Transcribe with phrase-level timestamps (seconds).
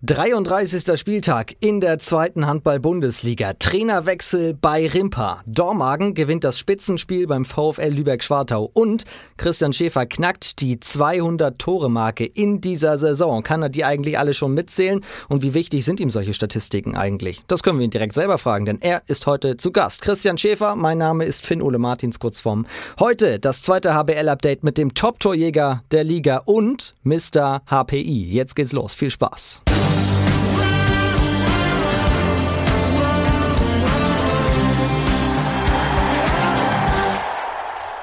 [0.00, 0.96] 33.
[0.96, 3.54] Spieltag in der zweiten Handball-Bundesliga.
[3.54, 5.42] Trainerwechsel bei Rimpa.
[5.44, 9.04] Dormagen gewinnt das Spitzenspiel beim VfL Lübeck-Schwartau und
[9.38, 13.42] Christian Schäfer knackt die 200-Tore-Marke in dieser Saison.
[13.42, 15.04] Kann er die eigentlich alle schon mitzählen?
[15.28, 17.42] Und wie wichtig sind ihm solche Statistiken eigentlich?
[17.48, 20.02] Das können wir ihn direkt selber fragen, denn er ist heute zu Gast.
[20.02, 22.66] Christian Schäfer, mein Name ist Finn-Ole Martins, kurz vorm.
[23.00, 27.62] Heute das zweite HBL-Update mit dem Top-Torjäger der Liga und Mr.
[27.68, 28.30] HPI.
[28.30, 28.94] Jetzt geht's los.
[28.94, 29.62] Viel Spaß.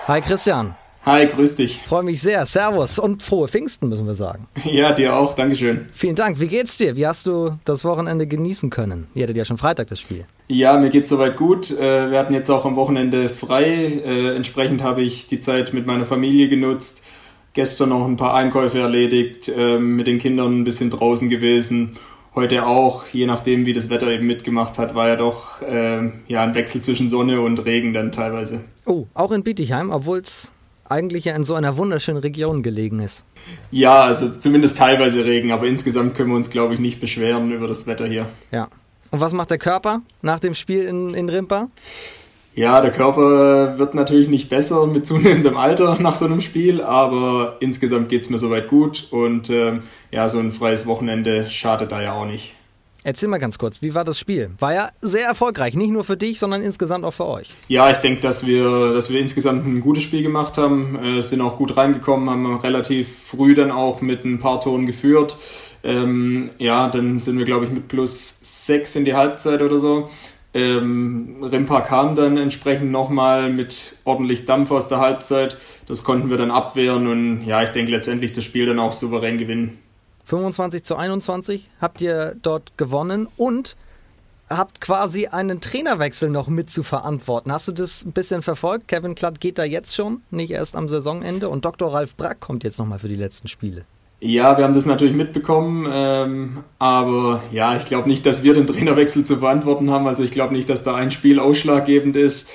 [0.07, 0.75] Hi Christian.
[1.03, 1.81] Hi, grüß dich.
[1.81, 2.45] Freue mich sehr.
[2.45, 4.47] Servus und frohe Pfingsten, müssen wir sagen.
[4.63, 5.33] Ja, dir auch.
[5.33, 5.87] Dankeschön.
[5.95, 6.39] Vielen Dank.
[6.39, 6.95] Wie geht's dir?
[6.95, 9.07] Wie hast du das Wochenende genießen können?
[9.15, 10.25] Ihr hattet ja schon Freitag das Spiel.
[10.47, 11.71] Ja, mir geht's soweit gut.
[11.71, 13.63] Äh, wir hatten jetzt auch am Wochenende frei.
[13.65, 17.03] Äh, entsprechend habe ich die Zeit mit meiner Familie genutzt.
[17.53, 21.97] Gestern noch ein paar Einkäufe erledigt, ähm, mit den Kindern ein bisschen draußen gewesen
[22.35, 26.43] heute auch, je nachdem wie das Wetter eben mitgemacht hat, war ja doch äh, ja,
[26.43, 28.61] ein Wechsel zwischen Sonne und Regen dann teilweise.
[28.85, 30.51] Oh, auch in Bietigheim, obwohl es
[30.87, 33.23] eigentlich ja in so einer wunderschönen Region gelegen ist.
[33.71, 37.67] Ja, also zumindest teilweise Regen, aber insgesamt können wir uns, glaube ich, nicht beschweren über
[37.67, 38.27] das Wetter hier.
[38.51, 38.67] Ja.
[39.11, 41.69] Und was macht der Körper nach dem Spiel in, in Rimpa?
[42.55, 47.57] Ja, der Körper wird natürlich nicht besser mit zunehmendem Alter nach so einem Spiel, aber
[47.59, 49.83] insgesamt geht es mir soweit gut und ähm,
[50.15, 52.55] ja, so ein freies Wochenende schadet da ja auch nicht.
[53.03, 54.49] Erzähl mal ganz kurz, wie war das Spiel?
[54.57, 57.51] War ja sehr erfolgreich, nicht nur für dich, sondern insgesamt auch für euch.
[57.67, 61.41] Ja, ich denke, dass wir, dass wir insgesamt ein gutes Spiel gemacht haben, äh, sind
[61.41, 65.37] auch gut reingekommen, haben relativ früh dann auch mit ein paar Toren geführt.
[65.83, 70.09] Ähm, ja, dann sind wir, glaube ich, mit plus sechs in die Halbzeit oder so.
[70.55, 75.57] Ähm, Rimpa kam dann entsprechend nochmal mit ordentlich Dampf aus der Halbzeit.
[75.87, 79.37] Das konnten wir dann abwehren und ja, ich denke letztendlich das Spiel dann auch souverän
[79.37, 79.77] gewinnen.
[80.25, 83.75] 25 zu 21 habt ihr dort gewonnen und
[84.49, 87.51] habt quasi einen Trainerwechsel noch mit zu verantworten.
[87.51, 88.87] Hast du das ein bisschen verfolgt?
[88.87, 91.93] Kevin Klatt geht da jetzt schon, nicht erst am Saisonende und Dr.
[91.93, 93.85] Ralf Brack kommt jetzt nochmal für die letzten Spiele.
[94.21, 98.65] Ja, wir haben das natürlich mitbekommen, ähm, aber ja, ich glaube nicht, dass wir den
[98.65, 100.07] Trainerwechsel zu verantworten haben.
[100.07, 102.49] Also ich glaube nicht, dass da ein Spiel ausschlaggebend ist.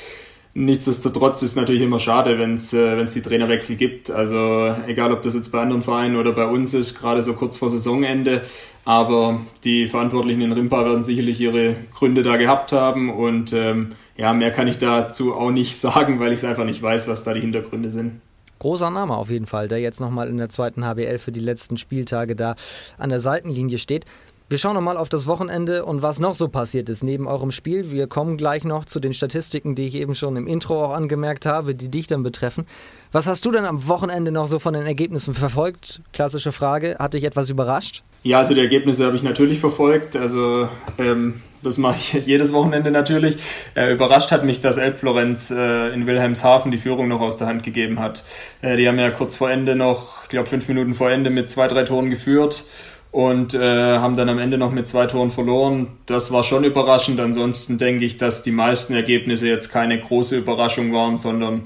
[0.52, 4.10] Nichtsdestotrotz ist es natürlich immer schade, wenn es äh, die Trainerwechsel gibt.
[4.10, 7.56] Also egal, ob das jetzt bei anderen Vereinen oder bei uns ist, gerade so kurz
[7.56, 8.42] vor Saisonende.
[8.84, 13.10] Aber die Verantwortlichen in Rimpa werden sicherlich ihre Gründe da gehabt haben.
[13.10, 16.82] Und ähm, ja, mehr kann ich dazu auch nicht sagen, weil ich es einfach nicht
[16.82, 18.20] weiß, was da die Hintergründe sind.
[18.58, 21.78] Großer Name auf jeden Fall, der jetzt nochmal in der zweiten HBL für die letzten
[21.78, 22.56] Spieltage da
[22.98, 24.04] an der Seitenlinie steht.
[24.50, 27.92] Wir schauen nochmal auf das Wochenende und was noch so passiert ist neben eurem Spiel.
[27.92, 31.46] Wir kommen gleich noch zu den Statistiken, die ich eben schon im Intro auch angemerkt
[31.46, 32.66] habe, die dich dann betreffen.
[33.12, 36.00] Was hast du denn am Wochenende noch so von den Ergebnissen verfolgt?
[36.12, 36.96] Klassische Frage.
[36.98, 38.02] Hat dich etwas überrascht?
[38.24, 40.16] Ja, also die Ergebnisse habe ich natürlich verfolgt.
[40.16, 40.68] Also
[40.98, 43.36] ähm, das mache ich jedes Wochenende natürlich.
[43.76, 47.62] Äh, überrascht hat mich, dass Elbflorenz äh, in Wilhelmshaven die Führung noch aus der Hand
[47.62, 48.24] gegeben hat.
[48.62, 51.52] Äh, die haben ja kurz vor Ende noch, ich glaube fünf Minuten vor Ende mit
[51.52, 52.64] zwei, drei Toren geführt
[53.12, 55.88] und äh, haben dann am Ende noch mit zwei Toren verloren.
[56.06, 57.18] Das war schon überraschend.
[57.18, 61.62] Ansonsten denke ich, dass die meisten Ergebnisse jetzt keine große Überraschung waren, sondern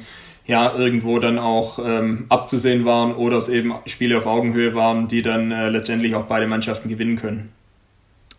[0.46, 5.22] ja irgendwo dann auch ähm, abzusehen waren oder es eben Spiele auf Augenhöhe waren, die
[5.22, 7.52] dann äh, letztendlich auch beide Mannschaften gewinnen können.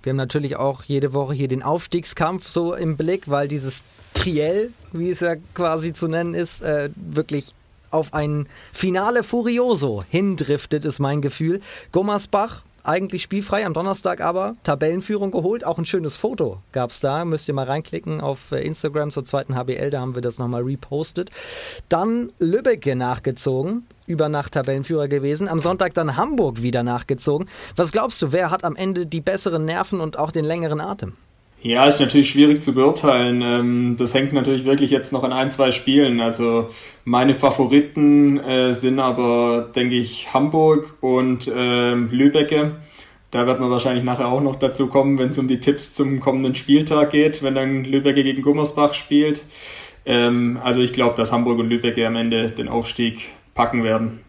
[0.04, 3.82] Wir haben natürlich auch jede Woche hier den Aufstiegskampf so im Blick, weil dieses
[4.14, 7.54] Triell, wie es ja quasi zu nennen ist, äh, wirklich
[7.90, 11.62] auf ein Finale Furioso hindriftet, ist mein Gefühl.
[11.92, 15.66] Gommersbach eigentlich spielfrei am Donnerstag aber Tabellenführung geholt.
[15.66, 17.26] Auch ein schönes Foto gab es da.
[17.26, 20.64] Müsst ihr mal reinklicken auf äh, Instagram zur zweiten HBL, da haben wir das nochmal
[20.64, 21.32] repostet.
[21.90, 25.48] Dann Lübbecke nachgezogen, über Nacht Tabellenführer gewesen.
[25.48, 27.50] Am Sonntag dann Hamburg wieder nachgezogen.
[27.76, 31.14] Was glaubst du, wer hat am Ende die besseren Nerven und auch den längeren Atem?
[31.68, 33.42] Ja, ist natürlich schwierig zu beurteilen.
[33.42, 36.22] Ähm, das hängt natürlich wirklich jetzt noch an ein, zwei Spielen.
[36.22, 36.70] Also
[37.06, 42.76] meine Favoriten äh, sind aber, denke ich, Hamburg und ähm, Lübecke.
[43.32, 46.20] Da wird man wahrscheinlich nachher auch noch dazu kommen, wenn es um die Tipps zum
[46.20, 49.44] kommenden Spieltag geht, wenn dann Lübecke gegen Gummersbach spielt.
[50.06, 54.25] Ähm, also ich glaube, dass Hamburg und Lübecke am Ende den Aufstieg packen werden.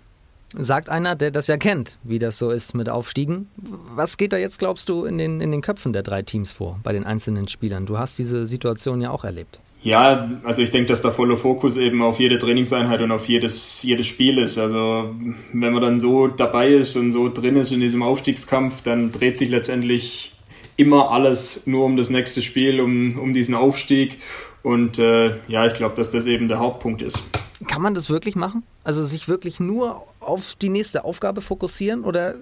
[0.54, 3.48] Sagt einer, der das ja kennt, wie das so ist mit Aufstiegen.
[3.94, 6.78] Was geht da jetzt, glaubst du, in den, in den Köpfen der drei Teams vor,
[6.82, 7.84] bei den einzelnen Spielern?
[7.84, 9.58] Du hast diese Situation ja auch erlebt.
[9.82, 13.82] Ja, also ich denke, dass der volle Fokus eben auf jede Trainingseinheit und auf jedes,
[13.82, 14.58] jedes Spiel ist.
[14.58, 15.14] Also
[15.52, 19.38] wenn man dann so dabei ist und so drin ist in diesem Aufstiegskampf, dann dreht
[19.38, 20.32] sich letztendlich
[20.76, 24.19] immer alles nur um das nächste Spiel, um, um diesen Aufstieg.
[24.62, 27.22] Und äh, ja, ich glaube, dass das eben der Hauptpunkt ist.
[27.69, 28.64] Kann man das wirklich machen?
[28.82, 32.05] Also sich wirklich nur auf die nächste Aufgabe fokussieren?
[32.05, 32.37] Oder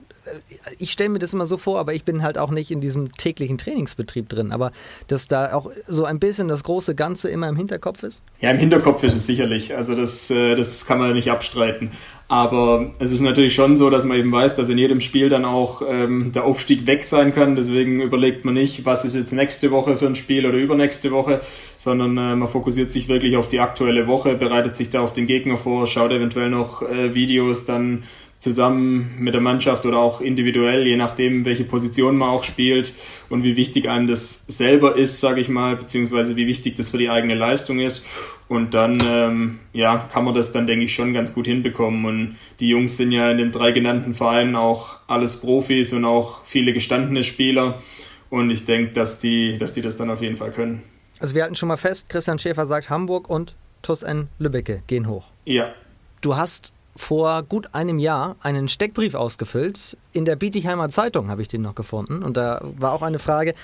[0.79, 3.13] ich stelle mir das immer so vor, aber ich bin halt auch nicht in diesem
[3.13, 4.53] täglichen Trainingsbetrieb drin.
[4.53, 4.73] Aber
[5.07, 8.23] dass da auch so ein bisschen das große Ganze immer im Hinterkopf ist?
[8.41, 9.77] Ja, im Hinterkopf ist es sicherlich.
[9.77, 11.91] Also das, äh, das kann man nicht abstreiten.
[12.27, 15.45] Aber es ist natürlich schon so, dass man eben weiß, dass in jedem Spiel dann
[15.45, 17.55] auch ähm, der Aufstieg weg sein kann.
[17.55, 21.41] Deswegen überlegt man nicht, was ist jetzt nächste Woche für ein Spiel oder übernächste Woche,
[21.77, 25.27] sondern äh, man fokussiert sich wirklich auf die aktuelle Woche, bereitet sich da auf den
[25.27, 28.05] Gegner vor, schaut eventuell noch äh, Videos dann
[28.45, 32.93] zusammen mit der Mannschaft oder auch individuell, je nachdem, welche Position man auch spielt
[33.31, 36.99] und wie wichtig einem das selber ist, sage ich mal, beziehungsweise wie wichtig das für
[36.99, 38.07] die eigene Leistung ist.
[38.47, 42.05] Und dann ähm, ja, kann man das dann, denke ich, schon ganz gut hinbekommen.
[42.05, 46.45] Und die Jungs sind ja in den drei genannten Vereinen auch alles Profis und auch
[46.45, 47.83] viele gestandene Spieler.
[48.29, 50.83] Und ich denke, dass die, dass die das dann auf jeden Fall können.
[51.19, 55.09] Also wir halten schon mal fest, Christian Schäfer sagt, Hamburg und TuS N Lübbecke gehen
[55.09, 55.25] hoch.
[55.47, 55.73] Ja.
[56.21, 59.97] Du hast vor gut einem Jahr einen Steckbrief ausgefüllt.
[60.13, 62.23] In der Bietigheimer Zeitung habe ich den noch gefunden.
[62.23, 63.55] Und da war auch eine Frage,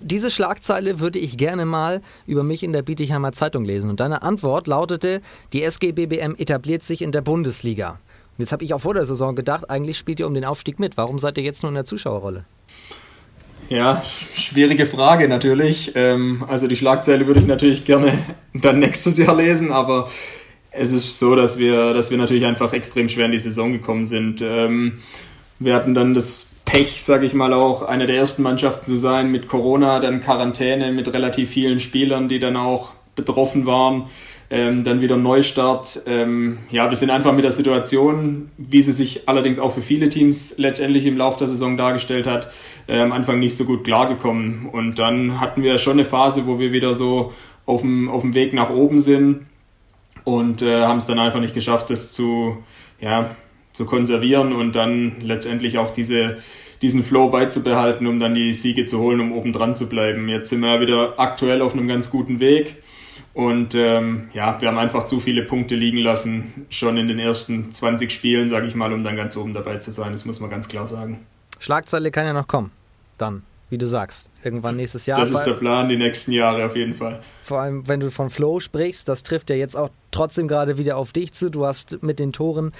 [0.00, 3.90] diese Schlagzeile würde ich gerne mal über mich in der Bietigheimer Zeitung lesen.
[3.90, 5.20] Und deine Antwort lautete,
[5.52, 7.90] die SG BBM etabliert sich in der Bundesliga.
[7.90, 10.78] Und jetzt habe ich auch vor der Saison gedacht, eigentlich spielt ihr um den Aufstieg
[10.78, 10.96] mit.
[10.96, 12.44] Warum seid ihr jetzt nur in der Zuschauerrolle?
[13.68, 14.02] Ja,
[14.34, 15.92] schwierige Frage natürlich.
[15.94, 18.18] Ähm, also die Schlagzeile würde ich natürlich gerne
[18.54, 20.08] dann nächstes Jahr lesen, aber
[20.72, 24.04] es ist so, dass wir, dass wir natürlich einfach extrem schwer in die Saison gekommen
[24.04, 24.42] sind.
[24.42, 24.98] Ähm,
[25.58, 29.32] wir hatten dann das Pech, sage ich mal auch, eine der ersten Mannschaften zu sein
[29.32, 34.04] mit Corona, dann Quarantäne mit relativ vielen Spielern, die dann auch betroffen waren.
[34.52, 36.02] Ähm, dann wieder Neustart.
[36.06, 40.08] Ähm, ja, wir sind einfach mit der Situation, wie sie sich allerdings auch für viele
[40.08, 42.50] Teams letztendlich im Laufe der Saison dargestellt hat,
[42.88, 44.68] äh, am Anfang nicht so gut klargekommen.
[44.72, 47.32] Und dann hatten wir schon eine Phase, wo wir wieder so
[47.64, 49.46] auf dem, auf dem Weg nach oben sind
[50.24, 52.62] und äh, haben es dann einfach nicht geschafft, das zu,
[53.00, 53.34] ja,
[53.72, 56.38] zu konservieren und dann letztendlich auch diese,
[56.82, 60.28] diesen Flow beizubehalten, um dann die Siege zu holen, um oben dran zu bleiben.
[60.28, 62.76] Jetzt sind wir ja wieder aktuell auf einem ganz guten Weg.
[63.32, 67.70] Und ähm, ja, wir haben einfach zu viele Punkte liegen lassen, schon in den ersten
[67.70, 70.10] 20 Spielen, sage ich mal, um dann ganz oben dabei zu sein.
[70.12, 71.24] Das muss man ganz klar sagen.
[71.60, 72.72] Schlagzeile kann ja noch kommen.
[73.18, 74.30] Dann wie du sagst.
[74.44, 75.18] Irgendwann nächstes Jahr.
[75.18, 77.20] Das ist der Plan, die nächsten Jahre auf jeden Fall.
[77.42, 80.96] Vor allem, wenn du von Flow sprichst, das trifft ja jetzt auch trotzdem gerade wieder
[80.96, 81.50] auf dich zu.
[81.50, 82.72] Du hast mit den Toren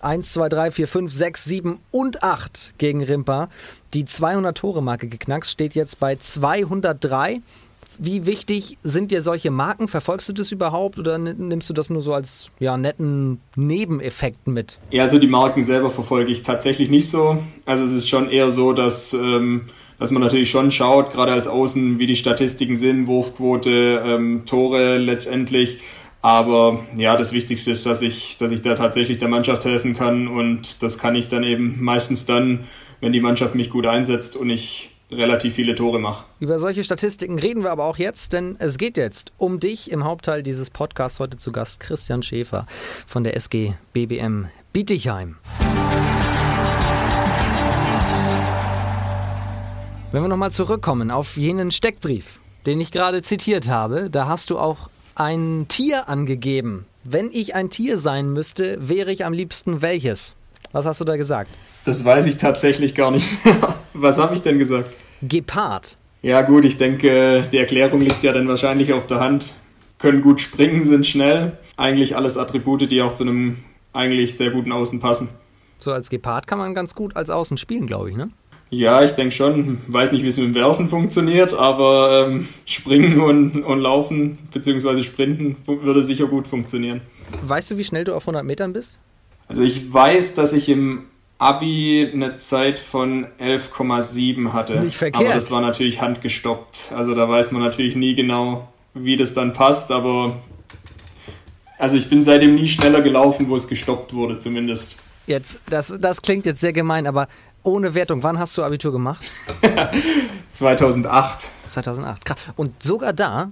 [0.00, 3.48] 1, 2, 3, 4, 5, 6, 7 und 8 gegen Rimpa
[3.94, 7.40] die 200-Tore-Marke geknackst, steht jetzt bei 203.
[7.96, 9.86] Wie wichtig sind dir solche Marken?
[9.86, 14.80] Verfolgst du das überhaupt oder nimmst du das nur so als ja, netten Nebeneffekt mit?
[14.90, 17.38] Ja, also die Marken selber verfolge ich tatsächlich nicht so.
[17.66, 19.66] Also es ist schon eher so, dass ähm,
[19.98, 24.98] dass man natürlich schon schaut, gerade als Außen, wie die Statistiken sind, Wurfquote, ähm, Tore
[24.98, 25.78] letztendlich.
[26.22, 30.26] Aber ja, das Wichtigste ist, dass ich, dass ich da tatsächlich der Mannschaft helfen kann
[30.26, 32.60] und das kann ich dann eben meistens dann,
[33.00, 36.24] wenn die Mannschaft mich gut einsetzt und ich relativ viele Tore mache.
[36.40, 39.90] Über solche Statistiken reden wir aber auch jetzt, denn es geht jetzt um dich.
[39.90, 42.66] Im Hauptteil dieses Podcasts heute zu Gast Christian Schäfer
[43.06, 45.36] von der SG BBM Bietigheim.
[50.14, 54.58] Wenn wir nochmal zurückkommen auf jenen Steckbrief, den ich gerade zitiert habe, da hast du
[54.58, 56.86] auch ein Tier angegeben.
[57.02, 60.36] Wenn ich ein Tier sein müsste, wäre ich am liebsten welches?
[60.70, 61.50] Was hast du da gesagt?
[61.84, 63.74] Das weiß ich tatsächlich gar nicht mehr.
[63.92, 64.92] Was habe ich denn gesagt?
[65.20, 65.98] Gepard.
[66.22, 69.56] Ja gut, ich denke, die Erklärung liegt ja dann wahrscheinlich auf der Hand.
[69.98, 71.58] Können gut springen, sind schnell.
[71.76, 75.28] Eigentlich alles Attribute, die auch zu einem eigentlich sehr guten Außen passen.
[75.78, 78.30] So als Gepard kann man ganz gut als Außen spielen, glaube ich, ne?
[78.70, 79.78] Ja, ich denke schon.
[79.86, 85.02] Weiß nicht, wie es mit dem Werfen funktioniert, aber ähm, Springen und, und Laufen bzw.
[85.02, 87.00] Sprinten würde sicher gut funktionieren.
[87.42, 88.98] Weißt du, wie schnell du auf 100 Metern bist?
[89.46, 91.04] Also ich weiß, dass ich im
[91.38, 94.80] Abi eine Zeit von 11,7 hatte.
[94.80, 95.22] Nicht verkehrt.
[95.22, 96.92] Aber das war natürlich handgestoppt.
[96.96, 100.40] Also da weiß man natürlich nie genau, wie das dann passt, aber
[101.78, 104.96] also ich bin seitdem nie schneller gelaufen, wo es gestoppt wurde, zumindest.
[105.26, 107.28] Jetzt, das, das klingt jetzt sehr gemein, aber
[107.64, 109.30] ohne Wertung, wann hast du Abitur gemacht?
[110.52, 111.46] 2008.
[111.70, 112.22] 2008.
[112.56, 113.50] Und sogar da,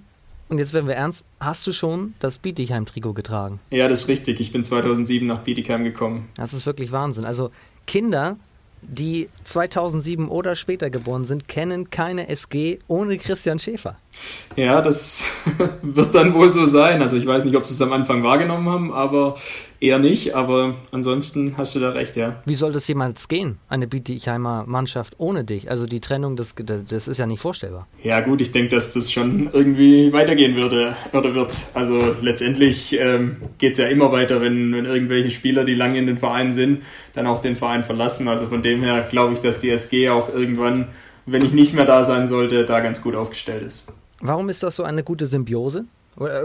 [0.48, 3.58] und jetzt werden wir ernst, hast du schon das Bietigheim-Trikot getragen?
[3.70, 4.38] Ja, das ist richtig.
[4.40, 6.28] Ich bin 2007 nach Bietigheim gekommen.
[6.36, 7.24] Das ist wirklich Wahnsinn.
[7.24, 7.50] Also
[7.86, 8.36] Kinder,
[8.82, 13.96] die 2007 oder später geboren sind, kennen keine SG ohne Christian Schäfer.
[14.56, 15.30] Ja, das
[15.82, 17.00] wird dann wohl so sein.
[17.00, 19.36] Also ich weiß nicht, ob sie es am Anfang wahrgenommen haben, aber
[19.80, 22.40] eher nicht, aber ansonsten hast du da recht, ja.
[22.44, 25.70] Wie soll das jemals gehen, eine Bietigheimer Mannschaft ohne dich?
[25.70, 26.54] Also die Trennung, das,
[26.88, 27.88] das ist ja nicht vorstellbar.
[28.02, 31.56] Ja gut, ich denke, dass das schon irgendwie weitergehen würde oder wird.
[31.74, 36.06] Also letztendlich ähm, geht es ja immer weiter, wenn, wenn irgendwelche Spieler, die lange in
[36.06, 36.82] den Vereinen sind,
[37.14, 38.28] dann auch den Verein verlassen.
[38.28, 40.88] Also von dem her glaube ich, dass die SG auch irgendwann,
[41.26, 43.92] wenn ich nicht mehr da sein sollte, da ganz gut aufgestellt ist.
[44.22, 45.84] Warum ist das so eine gute Symbiose?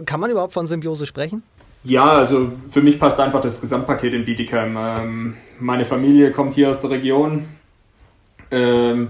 [0.06, 1.44] Kann man überhaupt von Symbiose sprechen?
[1.84, 4.76] Ja, also für mich passt einfach das Gesamtpaket in Bietigheim.
[4.78, 7.46] Ähm, meine Familie kommt hier aus der Region.
[8.50, 9.10] Ähm,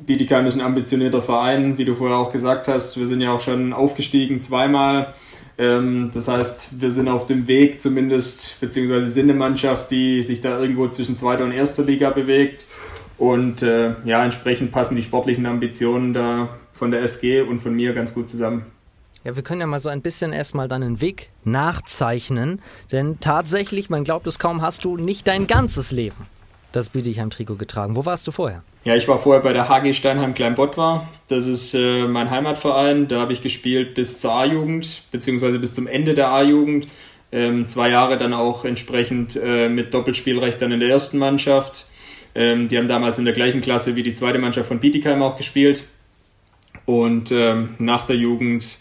[0.00, 2.98] Bietigheim ist ein ambitionierter Verein, wie du vorher auch gesagt hast.
[2.98, 5.14] Wir sind ja auch schon aufgestiegen zweimal.
[5.56, 10.40] Ähm, das heißt, wir sind auf dem Weg zumindest, beziehungsweise sind eine Mannschaft, die sich
[10.40, 12.64] da irgendwo zwischen zweiter und erster Liga bewegt.
[13.18, 16.48] Und äh, ja, entsprechend passen die sportlichen Ambitionen da
[16.80, 18.64] von der SG und von mir ganz gut zusammen.
[19.22, 24.02] Ja, wir können ja mal so ein bisschen erstmal deinen Weg nachzeichnen, denn tatsächlich, man
[24.02, 26.26] glaubt es kaum, hast du nicht dein ganzes Leben
[26.72, 27.96] das Bietigheim-Trikot getragen.
[27.96, 28.62] Wo warst du vorher?
[28.84, 31.06] Ja, ich war vorher bei der HG Steinheim Kleinbottwar.
[31.28, 33.08] Das ist äh, mein Heimatverein.
[33.08, 36.88] Da habe ich gespielt bis zur A-Jugend, beziehungsweise bis zum Ende der A-Jugend.
[37.32, 41.86] Ähm, zwei Jahre dann auch entsprechend äh, mit Doppelspielrecht dann in der ersten Mannschaft.
[42.34, 45.36] Ähm, die haben damals in der gleichen Klasse wie die zweite Mannschaft von Bietigheim auch
[45.36, 45.84] gespielt.
[46.90, 48.78] Und ähm, nach der Jugend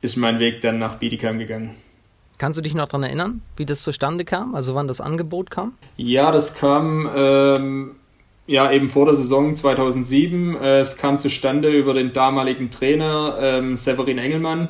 [0.00, 1.76] ist mein Weg dann nach Bietigheim gegangen.
[2.36, 4.56] Kannst du dich noch daran erinnern, wie das zustande kam?
[4.56, 5.74] Also wann das Angebot kam?
[5.96, 7.92] Ja, das kam ähm,
[8.48, 10.56] ja eben vor der Saison 2007.
[10.56, 14.68] Äh, es kam zustande über den damaligen Trainer ähm, Severin Engelmann,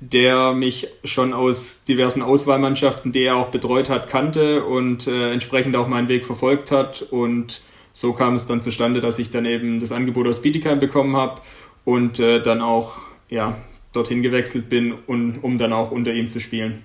[0.00, 5.76] der mich schon aus diversen Auswahlmannschaften, die er auch betreut hat, kannte und äh, entsprechend
[5.76, 7.02] auch meinen Weg verfolgt hat.
[7.02, 7.60] Und
[7.92, 11.42] so kam es dann zustande, dass ich dann eben das Angebot aus Bietigheim bekommen habe
[11.84, 12.96] und äh, dann auch
[13.28, 13.58] ja,
[13.92, 16.84] dorthin gewechselt bin, und, um dann auch unter ihm zu spielen.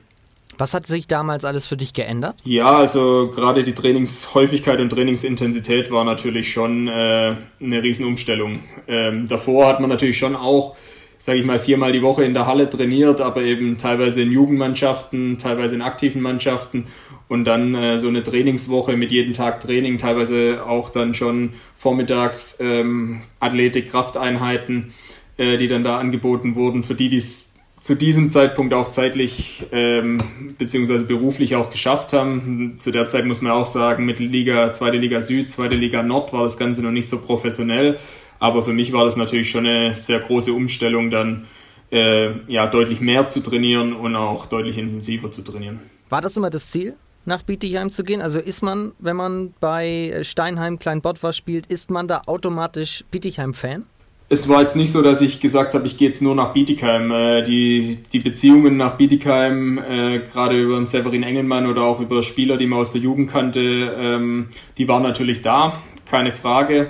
[0.57, 2.35] Was hat sich damals alles für dich geändert?
[2.45, 8.61] Ja, also gerade die Trainingshäufigkeit und Trainingsintensität war natürlich schon äh, eine Riesenumstellung.
[8.87, 10.77] Ähm, davor hat man natürlich schon auch,
[11.17, 15.37] sage ich mal, viermal die Woche in der Halle trainiert, aber eben teilweise in Jugendmannschaften,
[15.37, 16.85] teilweise in aktiven Mannschaften
[17.27, 22.58] und dann äh, so eine Trainingswoche mit jedem Tag Training, teilweise auch dann schon vormittags
[22.60, 24.94] ähm, Athletik, Krafteinheiten
[25.38, 29.65] äh, die dann da angeboten wurden, für die, die es zu diesem Zeitpunkt auch zeitlich
[29.72, 30.17] ähm,
[30.58, 32.77] beziehungsweise beruflich auch geschafft haben.
[32.79, 36.34] Zu der Zeit muss man auch sagen, mit Liga, zweite Liga Süd, zweite Liga Nord
[36.34, 38.00] war das Ganze noch nicht so professionell.
[38.39, 41.46] Aber für mich war das natürlich schon eine sehr große Umstellung, dann
[41.91, 45.79] äh, ja deutlich mehr zu trainieren und auch deutlich intensiver zu trainieren.
[46.10, 46.96] War das immer das Ziel?
[47.25, 48.22] Nach Bietigheim zu gehen?
[48.22, 53.86] Also ist man, wenn man bei Steinheim Kleinbottwar spielt, ist man da automatisch Bietigheim-Fan?
[54.27, 57.12] es war jetzt nicht so, dass ich gesagt habe, ich gehe jetzt nur nach Bietigheim.
[57.12, 62.58] Äh, die, die Beziehungen nach Bietigheim, äh, gerade über Severin Engelmann oder auch über Spieler,
[62.58, 65.79] die man aus der Jugend kannte, ähm, die waren natürlich da,
[66.10, 66.89] keine Frage.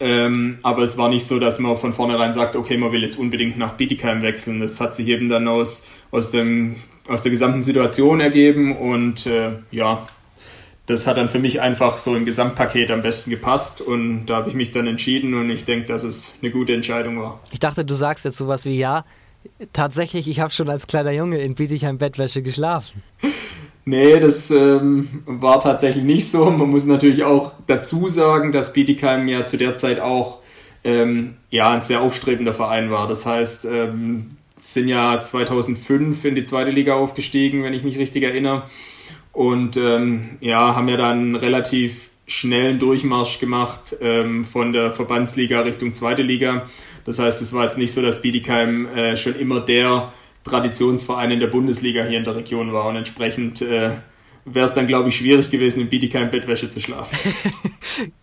[0.00, 3.18] Ähm, aber es war nicht so, dass man von vornherein sagt, okay, man will jetzt
[3.18, 4.60] unbedingt nach Bietigheim wechseln.
[4.60, 6.76] Das hat sich eben dann aus, aus, dem,
[7.08, 10.06] aus der gesamten Situation ergeben und äh, ja,
[10.86, 14.48] das hat dann für mich einfach so im Gesamtpaket am besten gepasst und da habe
[14.48, 17.40] ich mich dann entschieden und ich denke, dass es eine gute Entscheidung war.
[17.50, 19.04] Ich dachte, du sagst jetzt sowas wie ja.
[19.74, 23.02] Tatsächlich, ich habe schon als kleiner Junge in Bietigheim Bettwäsche geschlafen.
[23.86, 26.50] Nee, das ähm, war tatsächlich nicht so.
[26.50, 30.38] Man muss natürlich auch dazu sagen, dass Bietigheim ja zu der Zeit auch
[30.84, 33.06] ähm, ja, ein sehr aufstrebender Verein war.
[33.06, 34.38] Das heißt, ähm,
[34.72, 38.64] sind ja 2005 in die zweite Liga aufgestiegen, wenn ich mich richtig erinnere
[39.32, 45.92] und ähm, ja, haben ja dann relativ schnellen Durchmarsch gemacht ähm, von der Verbandsliga Richtung
[45.92, 46.66] zweite Liga.
[47.04, 50.12] Das heißt, es war jetzt nicht so, dass Bietigheim äh, schon immer der
[50.44, 53.90] Traditionsverein in der Bundesliga hier in der Region war und entsprechend äh,
[54.44, 57.16] wäre es dann, glaube ich, schwierig gewesen, in Bietigheim Bettwäsche zu schlafen.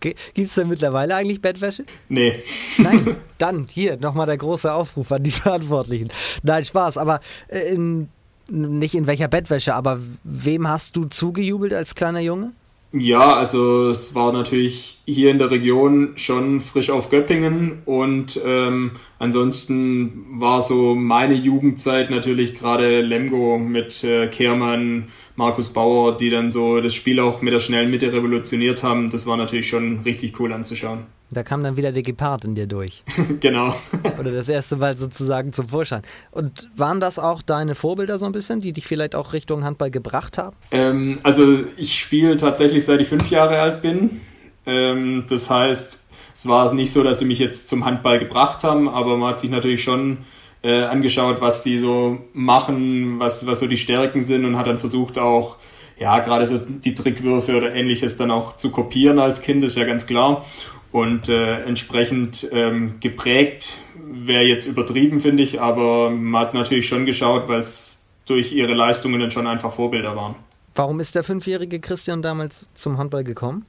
[0.00, 1.84] Gibt es denn mittlerweile eigentlich Bettwäsche?
[2.08, 2.34] Nee.
[2.78, 6.08] Nein, dann hier nochmal der große Aufruf an die Verantwortlichen.
[6.42, 8.08] Nein, Spaß, aber äh, in
[8.50, 12.52] nicht in welcher Bettwäsche, aber wem hast du zugejubelt als kleiner Junge?
[12.94, 18.92] Ja, also es war natürlich hier in der Region schon frisch auf Göppingen und ähm,
[19.18, 26.50] ansonsten war so meine Jugendzeit natürlich gerade Lemgo mit äh, Kehrmann, Markus Bauer, die dann
[26.50, 29.10] so das Spiel auch mit der schnellen Mitte revolutioniert haben.
[29.10, 31.04] Das war natürlich schon richtig cool anzuschauen.
[31.30, 33.02] Da kam dann wieder der Gepard in dir durch.
[33.40, 33.74] genau.
[34.20, 36.02] Oder das erste Mal sozusagen zum Vorschein.
[36.30, 39.90] Und waren das auch deine Vorbilder so ein bisschen, die dich vielleicht auch Richtung Handball
[39.90, 40.54] gebracht haben?
[40.70, 44.20] Ähm, also ich spiele tatsächlich seit ich fünf Jahre alt bin.
[44.66, 48.88] Ähm, das heißt, es war nicht so, dass sie mich jetzt zum Handball gebracht haben,
[48.88, 50.18] aber man hat sich natürlich schon
[50.62, 54.78] äh, angeschaut, was die so machen, was, was so die Stärken sind und hat dann
[54.78, 55.56] versucht auch
[55.98, 59.84] ja, gerade so die Trickwürfe oder ähnliches dann auch zu kopieren als Kind, ist ja
[59.84, 60.44] ganz klar.
[60.90, 67.06] Und äh, entsprechend ähm, geprägt wäre jetzt übertrieben, finde ich, aber man hat natürlich schon
[67.06, 70.34] geschaut, weil es durch ihre Leistungen dann schon einfach Vorbilder waren.
[70.74, 73.66] Warum ist der fünfjährige Christian damals zum Handball gekommen?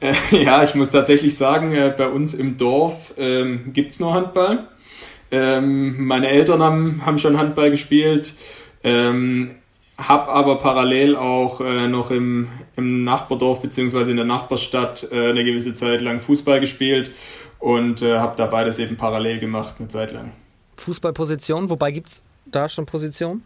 [0.00, 4.14] Äh, ja, ich muss tatsächlich sagen, äh, bei uns im Dorf ähm, gibt es nur
[4.14, 4.68] Handball.
[5.34, 8.34] Ähm, meine Eltern haben, haben schon Handball gespielt,
[8.84, 9.56] ähm,
[9.98, 14.10] habe aber parallel auch äh, noch im, im Nachbardorf bzw.
[14.10, 17.10] in der Nachbarstadt äh, eine gewisse Zeit lang Fußball gespielt
[17.58, 20.30] und äh, habe da beides eben parallel gemacht eine Zeit lang.
[20.76, 23.42] Fußballposition, wobei gibt es da schon Positionen?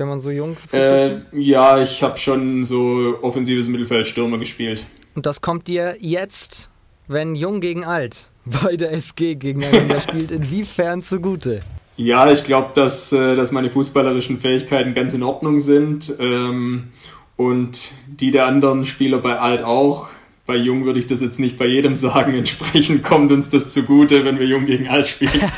[0.00, 4.86] wenn man so jung äh, Ja, ich habe schon so offensives Mittelfeld Stürmer gespielt.
[5.14, 6.70] Und das kommt dir jetzt,
[7.06, 8.29] wenn Jung gegen Alt
[8.62, 11.60] bei der SG gegeneinander spielt, inwiefern zugute?
[11.96, 16.92] Ja, ich glaube, dass, äh, dass meine fußballerischen Fähigkeiten ganz in Ordnung sind ähm,
[17.36, 20.08] und die der anderen Spieler bei Alt auch.
[20.46, 22.34] Bei Jung würde ich das jetzt nicht bei jedem sagen.
[22.38, 25.32] Entsprechend kommt uns das zugute, wenn wir Jung gegen Alt spielen.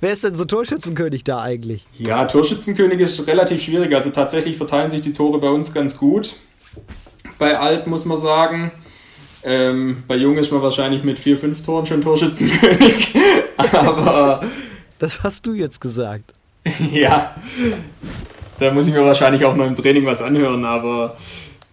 [0.00, 1.84] Wer ist denn so Torschützenkönig da eigentlich?
[1.98, 3.92] Ja, Torschützenkönig ist relativ schwierig.
[3.94, 6.36] Also tatsächlich verteilen sich die Tore bei uns ganz gut.
[7.38, 8.70] Bei Alt muss man sagen.
[9.44, 13.14] Ähm, bei Jung ist man wahrscheinlich mit vier, fünf Toren schon Torschützenkönig.
[13.56, 14.42] Aber.
[14.98, 16.32] Das hast du jetzt gesagt.
[16.92, 17.34] ja.
[18.58, 21.16] Da muss ich mir wahrscheinlich auch noch im Training was anhören, aber.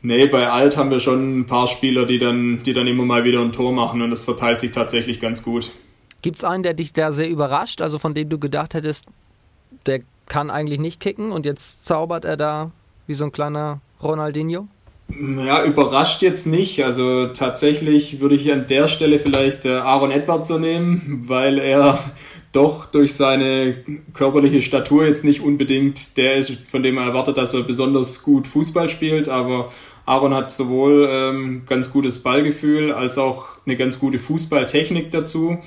[0.03, 3.23] Nee, bei Alt haben wir schon ein paar Spieler, die dann, die dann immer mal
[3.23, 5.71] wieder ein Tor machen und das verteilt sich tatsächlich ganz gut.
[6.21, 9.05] Gibt es einen, der dich da sehr überrascht, also von dem du gedacht hättest,
[9.87, 12.71] der kann eigentlich nicht kicken und jetzt zaubert er da
[13.07, 14.67] wie so ein kleiner Ronaldinho?
[15.07, 16.83] Ja, überrascht jetzt nicht.
[16.83, 21.99] Also tatsächlich würde ich an der Stelle vielleicht äh, Aaron Edwards so nehmen, weil er
[22.51, 23.75] doch durch seine
[24.13, 28.47] körperliche Statur jetzt nicht unbedingt der ist, von dem er erwartet, dass er besonders gut
[28.47, 29.29] Fußball spielt.
[29.29, 29.71] Aber
[30.05, 35.59] Aaron hat sowohl ähm, ganz gutes Ballgefühl als auch eine ganz gute Fußballtechnik dazu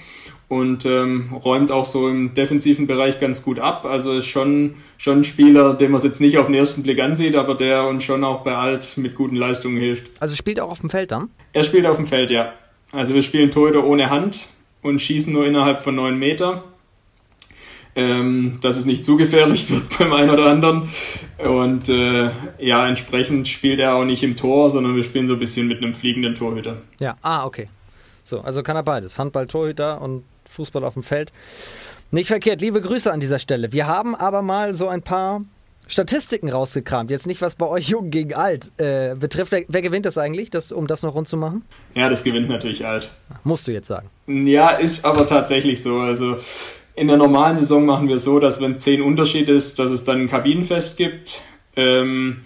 [0.49, 3.85] und ähm, räumt auch so im defensiven Bereich ganz gut ab.
[3.85, 7.01] Also ist schon, schon ein Spieler, den man es jetzt nicht auf den ersten Blick
[7.01, 10.11] ansieht, aber der uns schon auch bei Alt mit guten Leistungen hilft.
[10.21, 11.31] Also spielt er auch auf dem Feld dann?
[11.53, 12.55] Er spielt auf dem Feld, ja.
[12.93, 14.49] Also wir spielen Torhüter ohne Hand
[14.83, 16.65] und schießen nur innerhalb von neun Meter.
[17.95, 20.89] Ähm, dass es nicht zu gefährlich wird beim einen oder anderen.
[21.39, 25.41] Und äh, ja, entsprechend spielt er auch nicht im Tor, sondern wir spielen so ein
[25.41, 26.77] bisschen mit einem fliegenden Torhüter.
[27.01, 27.69] Ja, ah, okay.
[28.23, 29.19] So, also kann er beides.
[29.19, 31.33] Handball, Torhüter und Fußball auf dem Feld.
[32.11, 33.73] Nicht verkehrt, liebe Grüße an dieser Stelle.
[33.73, 35.43] Wir haben aber mal so ein paar
[35.89, 37.11] Statistiken rausgekramt.
[37.11, 39.53] Jetzt nicht, was bei euch Jung gegen Alt äh, betrifft.
[39.53, 41.63] Wer, wer, gewinnt das eigentlich, das, um das noch rund zu machen?
[41.95, 43.11] Ja, das gewinnt natürlich Alt.
[43.45, 44.11] Musst du jetzt sagen.
[44.27, 45.99] Ja, ist aber tatsächlich so.
[45.99, 46.37] Also
[46.95, 50.05] in der normalen Saison machen wir es so, dass wenn zehn Unterschied ist, dass es
[50.05, 51.41] dann ein Kabinenfest gibt.
[51.75, 52.45] Ähm,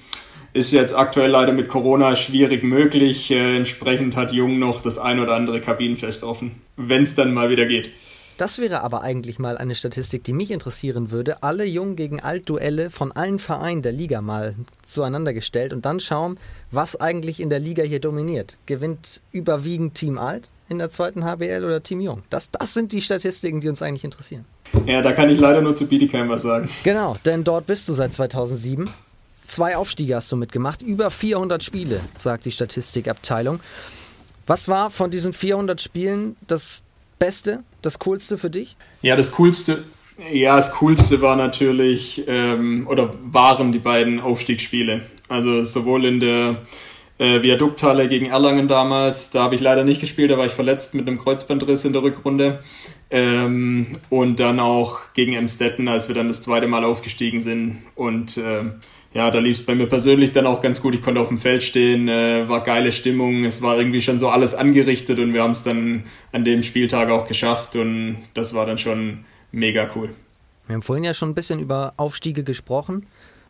[0.53, 3.31] ist jetzt aktuell leider mit Corona schwierig möglich.
[3.31, 7.51] Äh, entsprechend hat Jung noch das ein oder andere Kabinenfest offen, wenn es dann mal
[7.51, 7.91] wieder geht.
[8.39, 11.43] Das wäre aber eigentlich mal eine Statistik, die mich interessieren würde.
[11.43, 14.55] Alle Jung gegen Alt-Duelle von allen Vereinen der Liga mal
[14.87, 16.39] zueinander gestellt und dann schauen,
[16.71, 18.57] was eigentlich in der Liga hier dominiert.
[18.67, 22.23] Gewinnt überwiegend Team Alt in der zweiten HBL oder Team Jung?
[22.31, 24.47] Das, das sind die Statistiken, die uns eigentlich interessieren.
[24.87, 26.69] Ja, da kann ich leider nur zu Bietigheim was sagen.
[26.83, 28.91] Genau, denn dort bist du seit 2007
[29.53, 33.61] Zwei Aufstiege hast du mitgemacht, über 400 Spiele, sagt die Statistikabteilung.
[34.47, 36.83] Was war von diesen 400 Spielen das
[37.19, 38.77] Beste, das Coolste für dich?
[39.03, 39.85] Ja, das Coolste,
[40.33, 45.03] ja, das Coolste war natürlich ähm, oder waren die beiden Aufstiegsspiele.
[45.29, 46.63] Also sowohl in der
[47.19, 50.95] äh, Viadukthalle gegen Erlangen damals, da habe ich leider nicht gespielt, da war ich verletzt
[50.95, 52.61] mit einem Kreuzbandriss in der Rückrunde.
[53.11, 57.83] Ähm, und dann auch gegen Emstetten, als wir dann das zweite Mal aufgestiegen sind.
[57.95, 58.71] Und äh,
[59.15, 60.95] ja, da lief es bei mir persönlich dann auch ganz gut.
[60.95, 64.29] Ich konnte auf dem Feld stehen, äh, war geile Stimmung, es war irgendwie schon so
[64.29, 68.65] alles angerichtet und wir haben es dann an dem Spieltag auch geschafft und das war
[68.65, 70.11] dann schon mega cool.
[70.67, 73.07] Wir haben vorhin ja schon ein bisschen über Aufstiege gesprochen,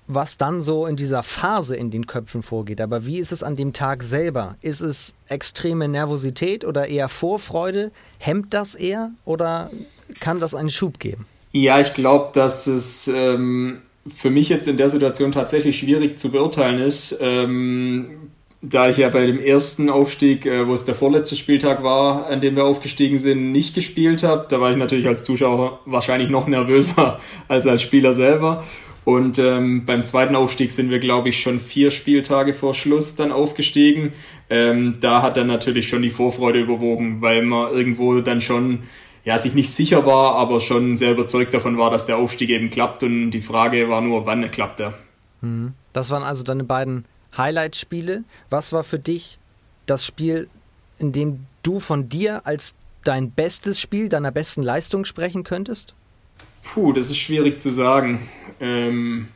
[0.09, 2.81] was dann so in dieser Phase in den Köpfen vorgeht.
[2.81, 4.57] Aber wie ist es an dem Tag selber?
[4.63, 7.93] Ist es extreme Nervosität oder eher Vorfreude?
[8.19, 9.71] Hemmt das eher oder
[10.19, 11.27] kann das einen Schub geben?
[11.53, 16.31] Ja, ich glaube, dass es ähm, für mich jetzt in der Situation tatsächlich schwierig zu
[16.31, 21.35] beurteilen ist, ähm, da ich ja bei dem ersten Aufstieg, äh, wo es der vorletzte
[21.35, 24.47] Spieltag war, an dem wir aufgestiegen sind, nicht gespielt habe.
[24.49, 28.65] Da war ich natürlich als Zuschauer wahrscheinlich noch nervöser als als Spieler selber.
[29.05, 33.33] Und ähm, beim zweiten Aufstieg sind wir, glaube ich, schon vier Spieltage vor Schluss dann
[33.33, 34.13] aufgestiegen.
[34.49, 38.85] Ähm, da hat dann natürlich schon die Vorfreude überwogen, weil man irgendwo dann schon
[39.25, 42.71] ja, sich nicht sicher war, aber schon sehr überzeugt davon war, dass der Aufstieg eben
[42.71, 44.95] klappt und die Frage war nur, wann klappt er.
[45.41, 45.75] Mhm.
[45.93, 47.05] Das waren also deine beiden
[47.37, 48.25] Highlight-Spiele.
[48.51, 49.39] Was war für dich
[49.87, 50.49] das Spiel,
[50.99, 55.95] in dem du von dir als dein bestes Spiel, deiner besten Leistung sprechen könntest?
[56.63, 58.29] Puh, das ist schwierig zu sagen.
[58.61, 59.29] Ähm,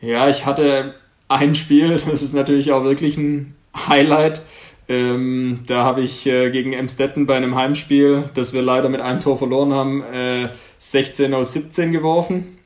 [0.00, 0.94] ja, ich hatte
[1.28, 4.42] ein Spiel, das ist natürlich auch wirklich ein Highlight.
[4.88, 9.20] Ähm, da habe ich äh, gegen Emstetten bei einem Heimspiel, das wir leider mit einem
[9.20, 10.48] Tor verloren haben, äh,
[10.78, 12.58] 16 aus 17 geworfen.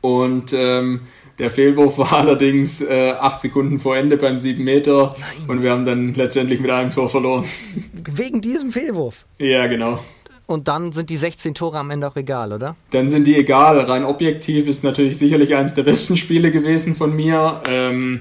[0.00, 1.00] Und ähm,
[1.38, 5.48] der Fehlwurf war allerdings äh, acht Sekunden vor Ende beim 7 Meter Nein.
[5.48, 7.44] und wir haben dann letztendlich mit einem Tor verloren.
[7.92, 9.24] Wegen diesem Fehlwurf?
[9.38, 9.98] Ja, genau.
[10.46, 12.76] Und dann sind die 16 Tore am Ende auch egal, oder?
[12.90, 13.80] Dann sind die egal.
[13.80, 17.62] Rein objektiv ist natürlich sicherlich eines der besten Spiele gewesen von mir.
[17.66, 18.20] Ähm,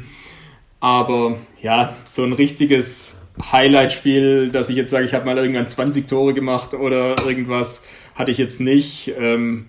[0.83, 6.09] aber ja, so ein richtiges Highlight-Spiel, dass ich jetzt sage, ich habe mal irgendwann 20
[6.09, 9.13] Tore gemacht oder irgendwas, hatte ich jetzt nicht.
[9.17, 9.67] Ähm,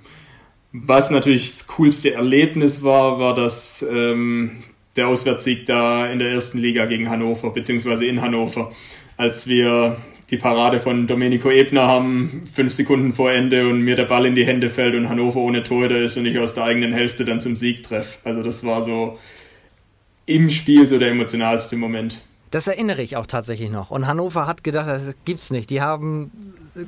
[0.72, 4.64] was natürlich das coolste Erlebnis war, war das ähm,
[4.96, 8.72] der Auswärtssieg da in der ersten Liga gegen Hannover, beziehungsweise in Hannover,
[9.16, 9.98] als wir
[10.31, 14.35] die Parade von Domenico Ebner haben, fünf Sekunden vor Ende und mir der Ball in
[14.35, 17.40] die Hände fällt und Hannover ohne Torhüter ist und ich aus der eigenen Hälfte dann
[17.40, 18.18] zum Sieg treffe.
[18.24, 19.16] Also das war so
[20.27, 22.23] im Spiel so der emotionalste Moment.
[22.51, 23.91] Das erinnere ich auch tatsächlich noch.
[23.91, 25.71] Und Hannover hat gedacht, das gibt's nicht.
[25.71, 26.31] Die haben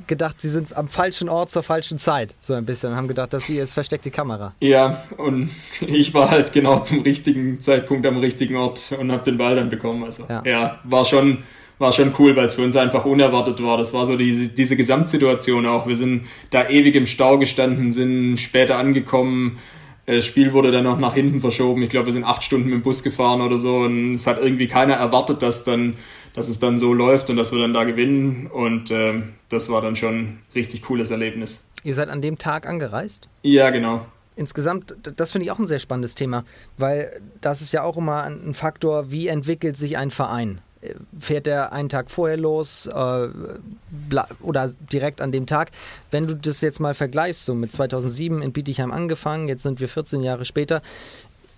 [0.07, 2.35] gedacht, sie sind am falschen Ort zur falschen Zeit.
[2.41, 2.95] So ein bisschen.
[2.95, 4.53] Haben gedacht, dass sie ist versteckte Kamera.
[4.61, 5.49] Ja, und
[5.81, 9.67] ich war halt genau zum richtigen Zeitpunkt am richtigen Ort und habe den Ball dann
[9.67, 10.03] bekommen.
[10.05, 11.39] Also ja, ja war schon
[11.79, 13.77] war schon cool, weil es für uns einfach unerwartet war.
[13.77, 15.85] Das war so diese, diese Gesamtsituation auch.
[15.85, 19.59] Wir sind da ewig im Stau gestanden, sind später angekommen.
[20.07, 21.83] Das Spiel wurde dann noch nach hinten verschoben.
[21.83, 24.39] Ich glaube, wir sind acht Stunden mit dem Bus gefahren oder so und es hat
[24.41, 25.95] irgendwie keiner erwartet, dass dann,
[26.33, 28.47] dass es dann so läuft und dass wir dann da gewinnen.
[28.47, 31.69] Und äh, das war dann schon ein richtig cooles Erlebnis.
[31.83, 33.27] Ihr seid an dem Tag angereist?
[33.43, 34.05] Ja, genau
[34.37, 36.45] insgesamt, das finde ich auch ein sehr spannendes Thema,
[36.77, 40.61] weil das ist ja auch immer ein Faktor, wie entwickelt sich ein Verein
[41.19, 43.27] fährt er einen Tag vorher los äh,
[44.41, 45.71] oder direkt an dem Tag.
[46.11, 49.89] Wenn du das jetzt mal vergleichst, so mit 2007 in Bietigheim angefangen, jetzt sind wir
[49.89, 50.81] 14 Jahre später.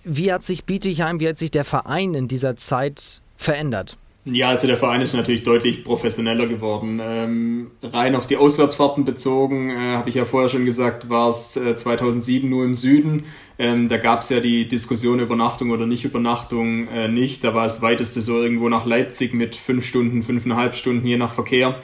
[0.03, 3.97] Wie hat sich Bietigheim, wie hat sich der Verein in dieser Zeit verändert?
[4.31, 6.99] Ja, also der Verein ist natürlich deutlich professioneller geworden.
[7.01, 11.55] Ähm, rein auf die Auswärtsfahrten bezogen, äh, habe ich ja vorher schon gesagt, war es
[11.57, 13.23] äh, 2007 nur im Süden.
[13.57, 17.43] Ähm, da gab es ja die Diskussion Übernachtung oder nicht Übernachtung äh, nicht.
[17.43, 21.33] Da war es weiteste so irgendwo nach Leipzig mit fünf Stunden, fünfeinhalb Stunden je nach
[21.33, 21.75] Verkehr.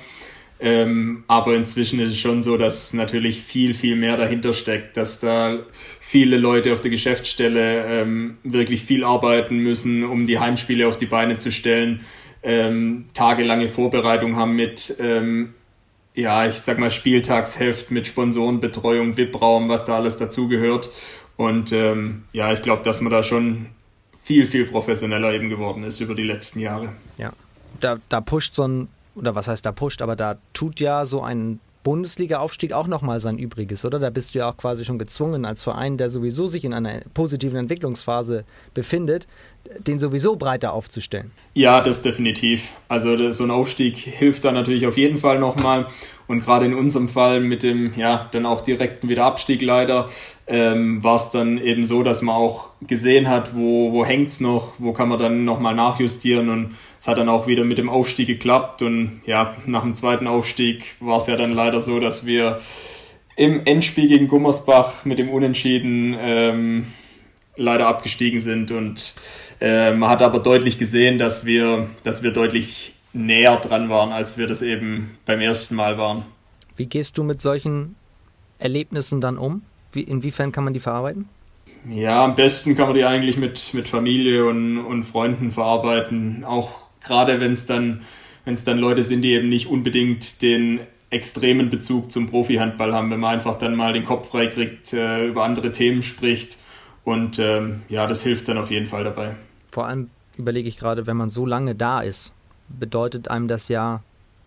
[0.60, 5.20] Ähm, aber inzwischen ist es schon so, dass natürlich viel, viel mehr dahinter steckt, dass
[5.20, 5.60] da
[6.00, 11.08] viele Leute auf der Geschäftsstelle ähm, wirklich viel arbeiten müssen, um die Heimspiele auf die
[11.08, 12.02] Beine zu stellen
[12.46, 15.56] ähm, tagelange Vorbereitung haben mit, ähm,
[16.14, 20.92] ja, ich sag mal, Spieltagsheft, mit Sponsorenbetreuung, VIP-Raum, was da alles dazugehört.
[21.38, 23.66] Und ähm, ja, ich glaube, dass man da schon
[24.22, 26.90] viel, viel professioneller eben geworden ist über die letzten Jahre.
[27.18, 27.34] Ja,
[27.80, 31.22] da, da pusht so ein, oder was heißt da pusht, aber da tut ja so
[31.22, 34.00] ein Bundesliga-Aufstieg auch nochmal sein Übriges, oder?
[34.00, 37.02] Da bist du ja auch quasi schon gezwungen, als Verein, der sowieso sich in einer
[37.14, 38.44] positiven Entwicklungsphase
[38.74, 39.28] befindet,
[39.78, 41.32] den sowieso breiter aufzustellen.
[41.54, 42.72] Ja, das definitiv.
[42.88, 45.86] Also so ein Aufstieg hilft da natürlich auf jeden Fall nochmal.
[46.28, 50.10] Und gerade in unserem Fall mit dem, ja, dann auch direkten Wiederabstieg leider,
[50.48, 54.74] ähm, war es dann eben so, dass man auch gesehen hat, wo, wo es noch,
[54.78, 58.28] wo kann man dann nochmal nachjustieren und es hat dann auch wieder mit dem Aufstieg
[58.28, 62.60] geklappt und ja, nach dem zweiten Aufstieg war es ja dann leider so, dass wir
[63.36, 66.88] im Endspiel gegen Gummersbach mit dem Unentschieden ähm,
[67.56, 69.16] leider abgestiegen sind und
[69.62, 74.38] äh, man hat aber deutlich gesehen, dass wir, dass wir deutlich näher dran waren, als
[74.38, 76.24] wir das eben beim ersten Mal waren.
[76.76, 77.96] Wie gehst du mit solchen
[78.60, 79.62] Erlebnissen dann um?
[79.92, 81.30] Wie, inwiefern kann man die verarbeiten?
[81.90, 86.44] Ja, am besten kann man die eigentlich mit, mit Familie und, und Freunden verarbeiten.
[86.44, 88.02] Auch gerade wenn es dann,
[88.44, 93.12] wenn es dann Leute sind, die eben nicht unbedingt den extremen Bezug zum Profihandball haben,
[93.12, 96.58] wenn man einfach dann mal den Kopf frei kriegt, äh, über andere Themen spricht.
[97.04, 99.36] Und ähm, ja, das hilft dann auf jeden Fall dabei.
[99.72, 102.34] Vor allem überlege ich gerade, wenn man so lange da ist,
[102.68, 104.02] bedeutet einem das ja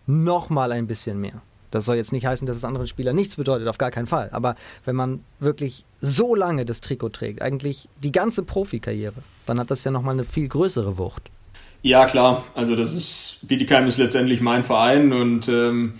[0.07, 1.41] noch mal ein bisschen mehr.
[1.71, 4.29] Das soll jetzt nicht heißen, dass es anderen Spielern nichts bedeutet, auf gar keinen Fall.
[4.31, 4.55] Aber
[4.85, 9.13] wenn man wirklich so lange das Trikot trägt, eigentlich die ganze Profikarriere,
[9.45, 11.29] dann hat das ja nochmal eine viel größere Wucht.
[11.81, 12.43] Ja, klar.
[12.55, 15.93] Also das ist, Bietigheim ist letztendlich mein Verein und ähm,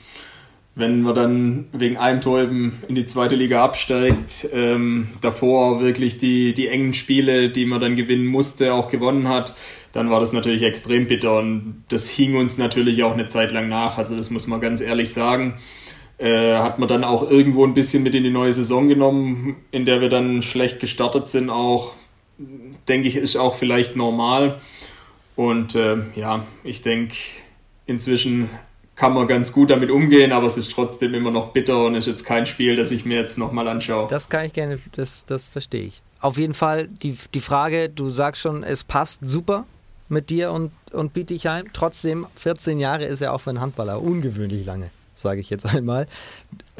[0.75, 6.53] wenn man dann wegen einem Tor in die zweite Liga absteigt, ähm, davor wirklich die,
[6.53, 9.55] die engen Spiele, die man dann gewinnen musste, auch gewonnen hat,
[9.91, 13.69] dann war das natürlich extrem bitter und das hing uns natürlich auch eine Zeit lang
[13.69, 13.97] nach.
[13.97, 15.55] Also das muss man ganz ehrlich sagen.
[16.17, 19.85] Äh, hat man dann auch irgendwo ein bisschen mit in die neue Saison genommen, in
[19.85, 21.93] der wir dann schlecht gestartet sind, auch
[22.87, 24.59] denke ich, ist auch vielleicht normal.
[25.35, 27.15] Und äh, ja, ich denke,
[27.85, 28.49] inzwischen
[28.95, 32.07] kann man ganz gut damit umgehen, aber es ist trotzdem immer noch bitter und ist
[32.07, 34.09] jetzt kein Spiel, das ich mir jetzt nochmal anschaue.
[34.09, 36.01] Das kann ich gerne, das, das verstehe ich.
[36.19, 39.65] Auf jeden Fall die, die Frage, du sagst schon, es passt super
[40.09, 41.67] mit dir und, und Bietigheim.
[41.73, 46.07] Trotzdem, 14 Jahre ist ja auch für einen Handballer ungewöhnlich lange, sage ich jetzt einmal.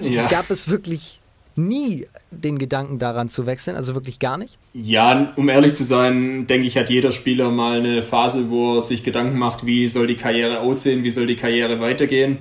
[0.02, 0.28] Ja.
[0.28, 1.20] Gab es wirklich
[1.56, 4.58] nie den Gedanken daran zu wechseln, also wirklich gar nicht?
[4.74, 8.82] Ja, um ehrlich zu sein, denke ich, hat jeder Spieler mal eine Phase, wo er
[8.82, 12.38] sich Gedanken macht, wie soll die Karriere aussehen, wie soll die Karriere weitergehen.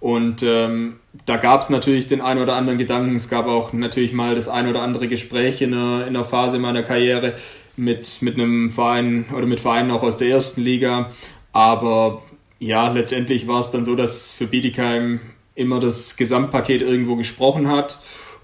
[0.00, 3.16] Und ähm, da gab es natürlich den einen oder anderen Gedanken.
[3.16, 6.58] Es gab auch natürlich mal das ein oder andere Gespräch in einer, in einer Phase
[6.58, 7.34] meiner Karriere
[7.78, 11.10] mit, mit einem Verein oder mit Vereinen auch aus der ersten Liga.
[11.52, 12.22] Aber
[12.58, 15.20] ja, letztendlich war es dann so, dass für Bietigheim
[15.54, 18.00] immer das Gesamtpaket irgendwo gesprochen hat.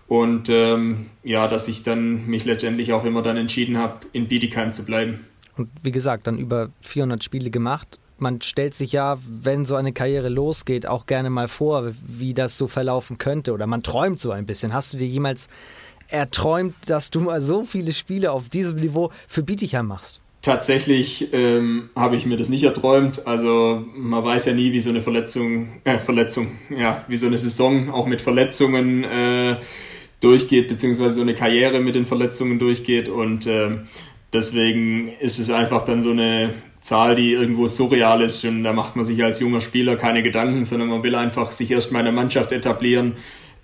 [0.06, 4.72] Und ähm, ja, dass ich dann mich letztendlich auch immer dann entschieden habe, in Bietigheim
[4.72, 5.24] zu bleiben.
[5.56, 7.98] Und wie gesagt, dann über 400 Spiele gemacht.
[8.18, 12.56] Man stellt sich ja, wenn so eine Karriere losgeht, auch gerne mal vor, wie das
[12.58, 13.52] so verlaufen könnte.
[13.52, 14.72] Oder man träumt so ein bisschen.
[14.72, 15.48] Hast du dir jemals
[16.08, 20.20] erträumt, dass du mal so viele Spiele auf diesem Niveau für Bietigheim machst?
[20.42, 23.26] Tatsächlich ähm, habe ich mir das nicht erträumt.
[23.26, 27.38] Also man weiß ja nie, wie so eine Verletzung, äh, Verletzung, ja, wie so eine
[27.38, 29.56] Saison auch mit Verletzungen äh,
[30.20, 33.08] durchgeht, beziehungsweise so eine Karriere mit den Verletzungen durchgeht.
[33.08, 33.78] Und äh,
[34.34, 36.52] deswegen ist es einfach dann so eine
[36.84, 38.44] Zahl, die irgendwo surreal ist.
[38.44, 41.70] Und da macht man sich als junger Spieler keine Gedanken, sondern man will einfach sich
[41.70, 43.14] erstmal in der Mannschaft etablieren,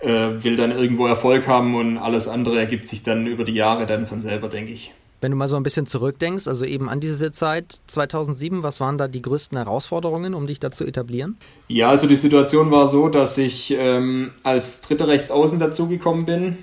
[0.01, 3.87] äh, will dann irgendwo Erfolg haben und alles andere ergibt sich dann über die Jahre
[3.87, 4.93] dann von selber, denke ich.
[5.21, 8.97] Wenn du mal so ein bisschen zurückdenkst, also eben an diese Zeit 2007, was waren
[8.97, 11.37] da die größten Herausforderungen, um dich da zu etablieren?
[11.69, 16.57] Ja, also die Situation war so, dass ich ähm, als dritter Rechtsaußen dazugekommen bin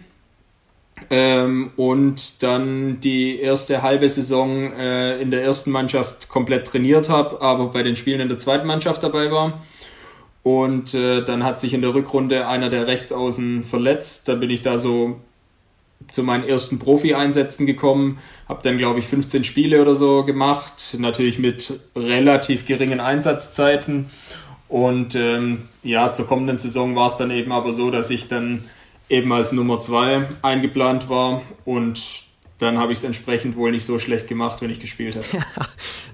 [1.12, 7.40] ähm, und dann die erste halbe Saison äh, in der ersten Mannschaft komplett trainiert habe,
[7.42, 9.62] aber bei den Spielen in der zweiten Mannschaft dabei war.
[10.48, 14.30] Und äh, dann hat sich in der Rückrunde einer der Rechtsaußen verletzt.
[14.30, 15.20] Da bin ich da so
[16.10, 21.38] zu meinen ersten Profi-Einsätzen gekommen, habe dann, glaube ich, 15 Spiele oder so gemacht, natürlich
[21.38, 24.06] mit relativ geringen Einsatzzeiten.
[24.70, 28.64] Und ähm, ja, zur kommenden Saison war es dann eben aber so, dass ich dann
[29.10, 32.24] eben als Nummer zwei eingeplant war und
[32.58, 35.26] dann habe ich es entsprechend wohl nicht so schlecht gemacht, wenn ich gespielt habe.
[35.32, 35.68] Ja,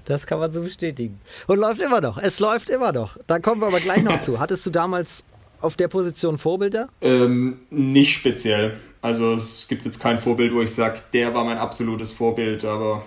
[0.04, 1.20] das kann man so bestätigen.
[1.46, 2.18] Und läuft immer noch.
[2.18, 3.16] Es läuft immer noch.
[3.26, 4.40] Da kommen wir aber gleich noch zu.
[4.40, 5.24] Hattest du damals
[5.60, 6.88] auf der Position Vorbilder?
[7.00, 8.74] Ähm, nicht speziell.
[9.00, 12.64] Also es gibt jetzt kein Vorbild, wo ich sage, der war mein absolutes Vorbild.
[12.64, 13.04] Aber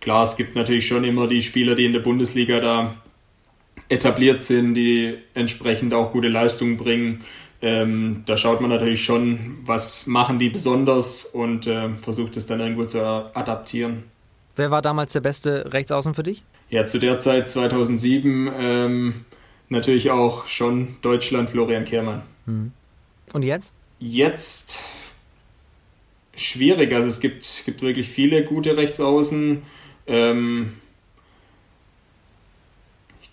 [0.00, 2.96] klar, es gibt natürlich schon immer die Spieler, die in der Bundesliga da
[3.88, 7.24] etabliert sind, die entsprechend auch gute Leistungen bringen.
[7.64, 12.60] Ähm, da schaut man natürlich schon, was machen die besonders und äh, versucht es dann
[12.60, 14.02] irgendwo zu adaptieren.
[14.54, 16.42] Wer war damals der beste Rechtsaußen für dich?
[16.68, 19.14] Ja, zu der Zeit 2007 ähm,
[19.70, 22.20] natürlich auch schon Deutschland Florian Kehrmann.
[22.44, 22.72] Hm.
[23.32, 23.72] Und jetzt?
[23.98, 24.84] Jetzt
[26.34, 26.92] schwierig.
[26.92, 29.62] Also es gibt, gibt wirklich viele gute Rechtsaußen.
[30.06, 30.74] Ähm,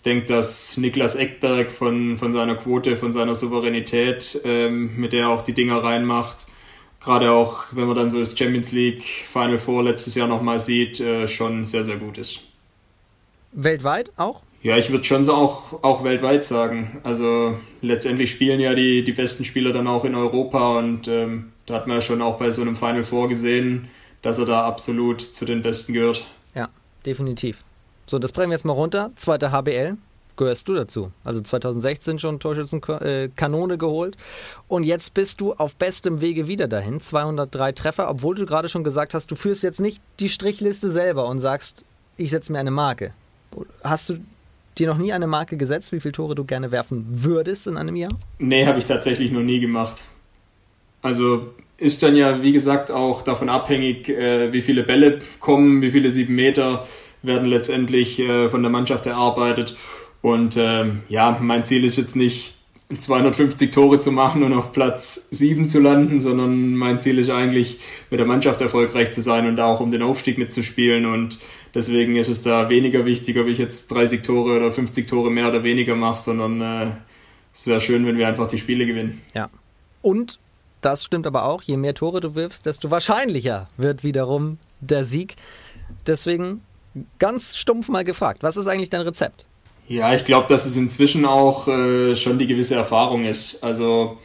[0.04, 5.28] denke, dass Niklas Eckberg von, von seiner Quote, von seiner Souveränität, ähm, mit der er
[5.30, 6.46] auch die Dinger reinmacht,
[7.00, 11.00] gerade auch, wenn man dann so das Champions League Final Four letztes Jahr nochmal sieht,
[11.00, 12.40] äh, schon sehr, sehr gut ist.
[13.52, 14.42] Weltweit auch?
[14.62, 17.00] Ja, ich würde schon so auch, auch weltweit sagen.
[17.02, 21.74] Also letztendlich spielen ja die, die besten Spieler dann auch in Europa und ähm, da
[21.74, 23.88] hat man ja schon auch bei so einem Final Four gesehen,
[24.22, 26.24] dass er da absolut zu den Besten gehört.
[26.54, 26.68] Ja,
[27.04, 27.64] definitiv.
[28.06, 29.10] So, das bringen wir jetzt mal runter.
[29.16, 29.96] Zweite HBL.
[30.36, 31.12] Gehörst du dazu?
[31.24, 34.16] Also 2016 schon Torschützenkanone geholt.
[34.66, 37.00] Und jetzt bist du auf bestem Wege wieder dahin.
[37.00, 41.28] 203 Treffer, obwohl du gerade schon gesagt hast, du führst jetzt nicht die Strichliste selber
[41.28, 41.84] und sagst,
[42.16, 43.12] ich setze mir eine Marke.
[43.84, 44.16] Hast du
[44.78, 47.96] dir noch nie eine Marke gesetzt, wie viele Tore du gerne werfen würdest in einem
[47.96, 48.12] Jahr?
[48.38, 50.04] Nee, habe ich tatsächlich noch nie gemacht.
[51.02, 55.90] Also ist dann ja, wie gesagt, auch davon abhängig, äh, wie viele Bälle kommen, wie
[55.90, 56.86] viele sieben Meter
[57.22, 59.76] werden letztendlich äh, von der Mannschaft erarbeitet.
[60.20, 62.54] Und ähm, ja, mein Ziel ist jetzt nicht
[62.96, 67.80] 250 Tore zu machen und auf Platz 7 zu landen, sondern mein Ziel ist eigentlich,
[68.10, 71.06] mit der Mannschaft erfolgreich zu sein und auch um den Aufstieg mitzuspielen.
[71.06, 71.38] Und
[71.74, 75.48] deswegen ist es da weniger wichtig, ob ich jetzt 30 Tore oder 50 Tore mehr
[75.48, 76.90] oder weniger mache, sondern äh,
[77.52, 79.20] es wäre schön, wenn wir einfach die Spiele gewinnen.
[79.34, 79.50] Ja.
[80.02, 80.38] Und
[80.80, 85.36] das stimmt aber auch, je mehr Tore du wirfst, desto wahrscheinlicher wird wiederum der Sieg.
[86.06, 86.62] Deswegen
[87.18, 89.46] ganz stumpf mal gefragt, was ist eigentlich dein Rezept?
[89.88, 93.62] Ja, ich glaube, dass es inzwischen auch äh, schon die gewisse Erfahrung ist.
[93.62, 94.18] Also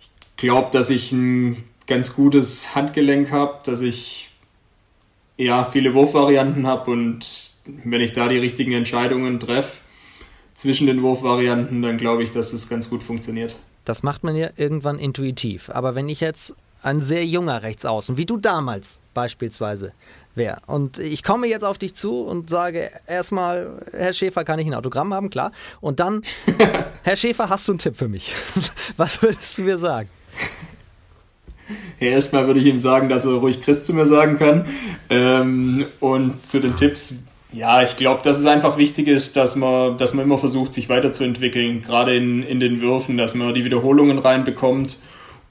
[0.00, 4.30] ich glaube, dass ich ein ganz gutes Handgelenk habe, dass ich
[5.36, 9.78] ja, viele Wurfvarianten habe und wenn ich da die richtigen Entscheidungen treffe
[10.54, 13.56] zwischen den Wurfvarianten, dann glaube ich, dass es ganz gut funktioniert.
[13.84, 15.70] Das macht man ja irgendwann intuitiv.
[15.70, 19.92] Aber wenn ich jetzt ein sehr junger Rechtsaußen, wie du damals beispielsweise
[20.34, 24.66] wäre, und ich komme jetzt auf dich zu und sage erstmal, Herr Schäfer, kann ich
[24.66, 25.30] ein Autogramm haben?
[25.30, 25.52] Klar.
[25.80, 26.22] Und dann,
[27.02, 28.34] Herr Schäfer, hast du einen Tipp für mich?
[28.96, 30.08] Was würdest du mir sagen?
[32.00, 34.66] Ja, erstmal würde ich ihm sagen, dass er ruhig Chris zu mir sagen kann.
[35.08, 39.96] Ähm, und zu den Tipps, ja, ich glaube, dass es einfach wichtig ist, dass man,
[39.96, 44.18] dass man immer versucht, sich weiterzuentwickeln, gerade in, in den Würfen, dass man die Wiederholungen
[44.18, 44.98] reinbekommt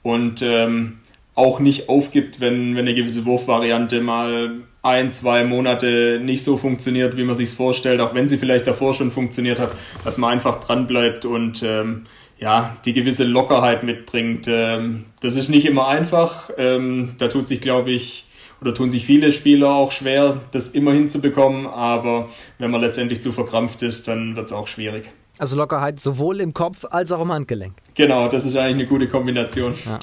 [0.02, 0.98] und ähm,
[1.34, 7.16] auch nicht aufgibt, wenn, wenn eine gewisse Wurfvariante mal ein, zwei Monate nicht so funktioniert,
[7.16, 9.72] wie man sich vorstellt, auch wenn sie vielleicht davor schon funktioniert hat,
[10.04, 12.04] dass man einfach dran bleibt und ähm,
[12.38, 14.46] ja, die gewisse Lockerheit mitbringt.
[14.48, 16.50] Ähm, das ist nicht immer einfach.
[16.58, 18.26] Ähm, da tut sich, glaube ich,
[18.60, 21.66] oder tun sich viele Spieler auch schwer, das immer hinzubekommen.
[21.66, 25.10] Aber wenn man letztendlich zu verkrampft ist, dann wird es auch schwierig.
[25.38, 27.74] Also Lockerheit sowohl im Kopf als auch im Handgelenk.
[27.94, 29.74] Genau, das ist eigentlich eine gute Kombination.
[29.84, 29.98] Ja.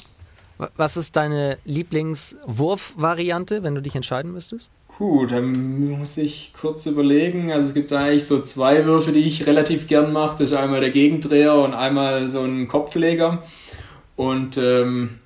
[0.76, 4.70] Was ist deine Lieblingswurfvariante, wenn du dich entscheiden müsstest?
[4.96, 7.50] Puh, dann muss ich kurz überlegen.
[7.50, 10.38] Also es gibt eigentlich so zwei Würfe, die ich relativ gern mache.
[10.38, 13.42] Das ist einmal der Gegendreher und einmal so ein Kopfleger.
[14.16, 15.18] Und ähm,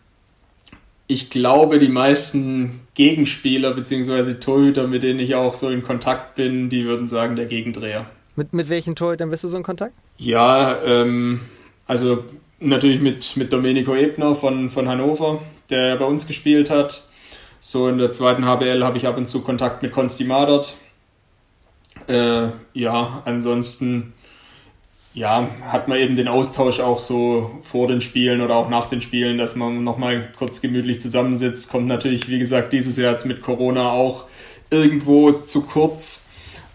[1.08, 4.34] ich glaube, die meisten Gegenspieler bzw.
[4.34, 8.06] Torhüter, mit denen ich auch so in Kontakt bin, die würden sagen, der Gegendreher.
[8.36, 9.94] Mit, mit welchen Torhütern bist du so in Kontakt?
[10.18, 11.40] Ja, ähm,
[11.86, 12.24] also
[12.60, 15.40] natürlich mit, mit Domenico Ebner von, von Hannover,
[15.70, 17.04] der bei uns gespielt hat.
[17.60, 20.76] So in der zweiten HBL habe ich ab und zu Kontakt mit Konsti Madert.
[22.06, 24.12] Äh, ja, ansonsten
[25.16, 29.00] ja, hat man eben den Austausch auch so vor den Spielen oder auch nach den
[29.00, 31.70] Spielen, dass man nochmal kurz gemütlich zusammensitzt.
[31.70, 34.26] Kommt natürlich, wie gesagt, dieses Jahr jetzt mit Corona auch
[34.68, 36.28] irgendwo zu kurz.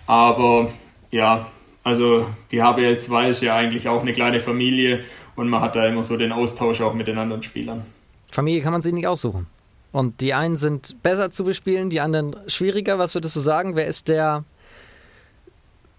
[0.08, 0.72] Aber
[1.12, 1.52] ja,
[1.84, 5.04] also die HBL 2 ist ja eigentlich auch eine kleine Familie
[5.36, 7.84] und man hat da immer so den Austausch auch mit den anderen Spielern.
[8.32, 9.48] Familie kann man sich nicht aussuchen.
[9.91, 12.98] Und die einen sind besser zu bespielen, die anderen schwieriger.
[12.98, 13.76] Was würdest du sagen?
[13.76, 14.46] Wer ist der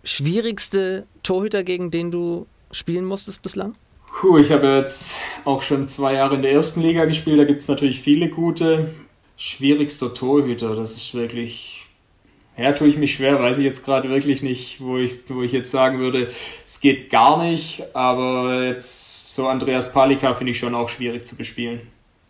[0.03, 3.75] schwierigste Torhüter, gegen den du spielen musstest bislang?
[4.21, 7.39] Puh, ich habe jetzt auch schon zwei Jahre in der ersten Liga gespielt.
[7.39, 8.95] Da gibt es natürlich viele gute.
[9.37, 11.87] Schwierigster Torhüter, das ist wirklich.
[12.57, 15.53] Ja, tue ich mich schwer, weiß ich jetzt gerade wirklich nicht, wo ich, wo ich
[15.53, 16.29] jetzt sagen würde,
[16.65, 17.83] es geht gar nicht.
[17.95, 21.81] Aber jetzt so Andreas Palika finde ich schon auch schwierig zu bespielen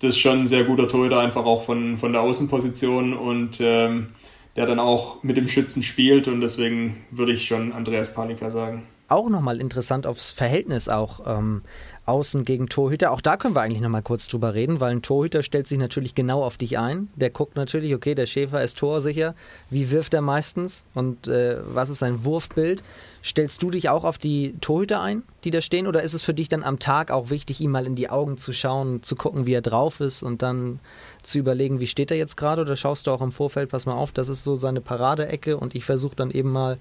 [0.03, 4.09] das ist schon ein sehr guter Torhüter, einfach auch von, von der Außenposition und ähm,
[4.57, 8.83] der dann auch mit dem Schützen spielt und deswegen würde ich schon Andreas Palika sagen.
[9.09, 11.21] Auch nochmal interessant aufs Verhältnis auch.
[11.27, 11.63] Ähm,
[12.05, 13.13] Außen gegen Torhüter.
[13.13, 16.17] Auch da können wir eigentlich nochmal kurz drüber reden, weil ein Torhüter stellt sich natürlich
[16.17, 17.09] genau auf dich ein.
[17.15, 19.37] Der guckt natürlich, okay, der Schäfer ist torsicher.
[19.71, 22.83] Wie wirft er meistens und äh, was ist sein Wurfbild?
[23.25, 26.35] Stellst du dich auch auf die Torhüter ein, die da stehen, oder ist es für
[26.35, 29.47] dich dann am Tag auch wichtig, ihm mal in die Augen zu schauen, zu gucken,
[29.47, 30.81] wie er drauf ist und dann
[31.23, 32.63] zu überlegen, wie steht er jetzt gerade?
[32.63, 35.77] Oder schaust du auch im Vorfeld, pass mal auf, das ist so seine Paradeecke und
[35.77, 36.79] ich versuche dann eben mal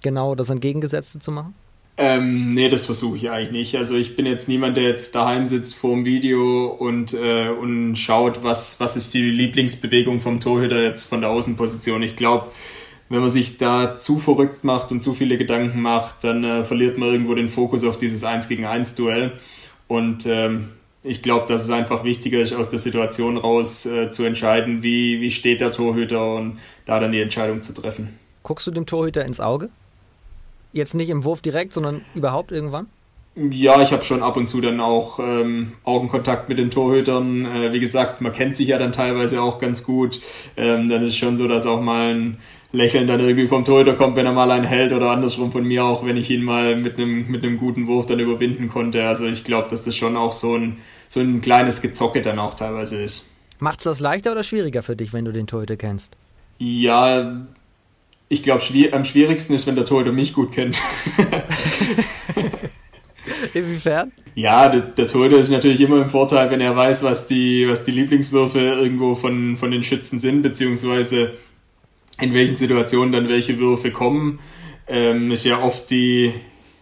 [0.00, 1.54] genau das Entgegengesetzte zu machen?
[2.02, 3.76] Ähm, nee, das versuche ich eigentlich nicht.
[3.76, 7.94] Also ich bin jetzt niemand, der jetzt daheim sitzt vor dem Video und, äh, und
[7.96, 12.02] schaut, was, was ist die Lieblingsbewegung vom Torhüter jetzt von der Außenposition.
[12.02, 12.46] Ich glaube,
[13.10, 16.96] wenn man sich da zu verrückt macht und zu viele Gedanken macht, dann äh, verliert
[16.96, 19.32] man irgendwo den Fokus auf dieses 1 gegen 1 Duell.
[19.86, 20.70] Und ähm,
[21.02, 25.20] ich glaube, dass es einfach wichtiger ist, aus der Situation raus äh, zu entscheiden, wie,
[25.20, 28.18] wie steht der Torhüter und da dann die Entscheidung zu treffen.
[28.42, 29.68] Guckst du dem Torhüter ins Auge?
[30.72, 32.86] Jetzt nicht im Wurf direkt, sondern überhaupt irgendwann?
[33.36, 37.46] Ja, ich habe schon ab und zu dann auch ähm, Augenkontakt mit den Torhütern.
[37.46, 40.20] Äh, wie gesagt, man kennt sich ja dann teilweise auch ganz gut.
[40.56, 42.38] Ähm, dann ist es schon so, dass auch mal ein
[42.72, 45.84] Lächeln dann irgendwie vom Torhüter kommt, wenn er mal einen hält oder andersrum von mir
[45.84, 49.06] auch, wenn ich ihn mal mit einem mit einem guten Wurf dann überwinden konnte.
[49.06, 50.78] Also ich glaube, dass das schon auch so ein
[51.08, 53.30] so ein kleines Gezocke dann auch teilweise ist.
[53.58, 56.16] Macht es das leichter oder schwieriger für dich, wenn du den Torhüter kennst?
[56.58, 57.46] Ja,
[58.30, 60.80] ich glaube, schwier am schwierigsten ist, wenn der Torhüter mich gut kennt.
[63.54, 64.12] Inwiefern?
[64.36, 67.82] Ja, der, der Torhüter ist natürlich immer im Vorteil, wenn er weiß, was die, was
[67.82, 71.32] die Lieblingswürfe irgendwo von, von den Schützen sind, beziehungsweise
[72.20, 74.38] in welchen Situationen dann welche Würfe kommen.
[74.86, 76.32] Ähm, ist ja oft die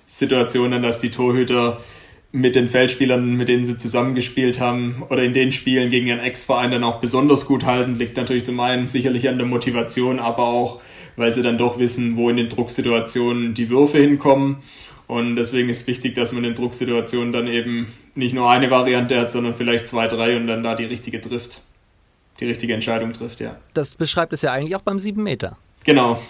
[0.05, 1.80] Situation dann, dass die Torhüter
[2.30, 6.72] mit den Feldspielern, mit denen sie zusammengespielt haben oder in den Spielen gegen ihren Ex-Verein
[6.72, 7.99] dann auch besonders gut halten.
[7.99, 10.80] Liegt natürlich zum einen sicherlich an der Motivation, aber auch,
[11.18, 14.58] weil sie dann doch wissen, wo in den Drucksituationen die Würfe hinkommen.
[15.06, 19.30] Und deswegen ist wichtig, dass man in Drucksituationen dann eben nicht nur eine Variante hat,
[19.30, 21.62] sondern vielleicht zwei, drei und dann da die richtige trifft.
[22.40, 23.56] die richtige Entscheidung trifft, ja.
[23.74, 25.56] Das beschreibt es ja eigentlich auch beim 7 Meter.
[25.84, 26.22] Genau.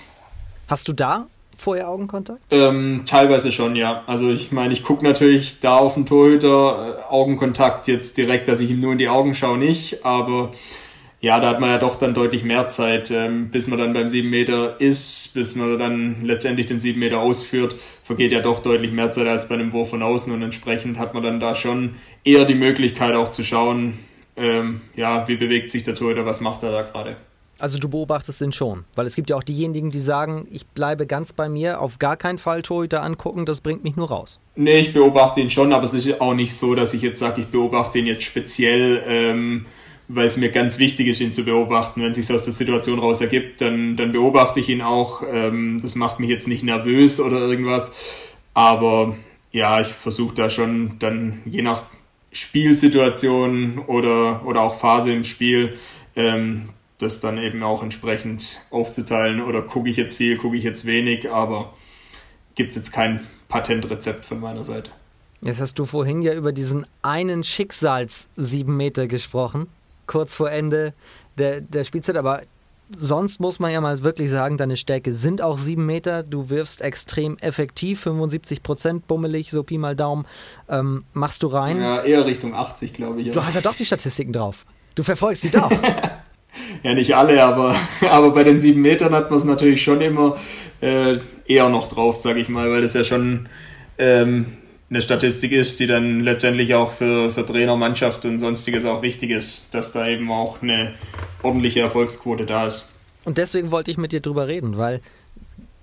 [0.67, 1.27] Hast du da
[1.57, 2.41] vorher Augenkontakt?
[2.51, 4.05] Ähm, teilweise schon, ja.
[4.07, 8.61] Also ich meine, ich gucke natürlich da auf den Torhüter, äh, Augenkontakt jetzt direkt, dass
[8.61, 10.53] ich ihm nur in die Augen schaue, nicht, aber
[11.21, 14.07] ja, da hat man ja doch dann deutlich mehr Zeit, ähm, bis man dann beim
[14.07, 18.93] 7 Meter ist, bis man dann letztendlich den 7 Meter ausführt, vergeht ja doch deutlich
[18.93, 21.97] mehr Zeit als bei einem Wurf von außen und entsprechend hat man dann da schon
[22.25, 23.99] eher die Möglichkeit auch zu schauen,
[24.37, 27.17] ähm, ja, wie bewegt sich der Torhüter, was macht er da gerade.
[27.61, 31.07] Also du beobachtest ihn schon, weil es gibt ja auch diejenigen, die sagen, ich bleibe
[31.07, 34.39] ganz bei mir, auf gar keinen Fall Torhüter angucken, das bringt mich nur raus.
[34.55, 37.41] Nee, ich beobachte ihn schon, aber es ist auch nicht so, dass ich jetzt sage,
[37.41, 39.67] ich beobachte ihn jetzt speziell, ähm,
[40.09, 42.03] weil es mir ganz wichtig ist, ihn zu beobachten.
[42.03, 45.23] Wenn es sich aus der Situation raus ergibt, dann, dann beobachte ich ihn auch.
[45.31, 47.93] Ähm, das macht mich jetzt nicht nervös oder irgendwas,
[48.55, 49.17] aber
[49.53, 51.83] ja, ich versuche da schon dann je nach
[52.33, 55.77] Spielsituation oder, oder auch Phase im Spiel
[56.17, 60.85] ähm, das dann eben auch entsprechend aufzuteilen oder gucke ich jetzt viel, gucke ich jetzt
[60.85, 61.73] wenig, aber
[62.55, 64.91] gibt es jetzt kein Patentrezept von meiner Seite.
[65.41, 69.69] Jetzt hast du vorhin ja über diesen einen Schicksals-7 Meter gesprochen,
[70.09, 70.93] kurz vor Ende
[71.39, 72.43] der, der Spielzeit, aber
[72.97, 76.23] sonst muss man ja mal wirklich sagen, deine Stärke sind auch 7 Meter.
[76.23, 80.27] Du wirfst extrem effektiv, 75 Prozent bummelig, so Pi mal Daumen.
[80.69, 81.81] Ähm, machst du rein?
[81.81, 83.31] Ja, eher Richtung 80, glaube ich.
[83.31, 84.65] Du hast ja doch die Statistiken drauf.
[84.95, 85.71] Du verfolgst die doch.
[86.83, 87.77] ja nicht alle, aber,
[88.11, 90.37] aber bei den sieben Metern hat man es natürlich schon immer
[90.81, 93.49] äh, eher noch drauf, sage ich mal, weil das ja schon
[93.99, 94.47] ähm,
[94.91, 99.31] eine Statistik ist, die dann letztendlich auch für, für Trainer, Mannschaft und sonstiges auch wichtig
[99.31, 100.95] ist, dass da eben auch eine
[101.43, 102.93] ordentliche Erfolgsquote da ist.
[103.25, 105.01] Und deswegen wollte ich mit dir drüber reden, weil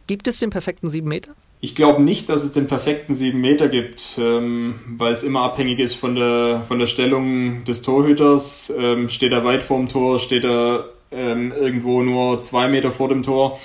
[0.07, 1.31] gibt es den perfekten sieben Meter?
[1.61, 5.79] Ich glaube nicht, dass es den perfekten 7 Meter gibt, ähm, weil es immer abhängig
[5.79, 8.71] ist von der, von der Stellung des Torhüters.
[8.77, 13.23] Ähm, steht er weit vorm Tor, steht er ähm, irgendwo nur zwei Meter vor dem
[13.23, 13.57] Tor.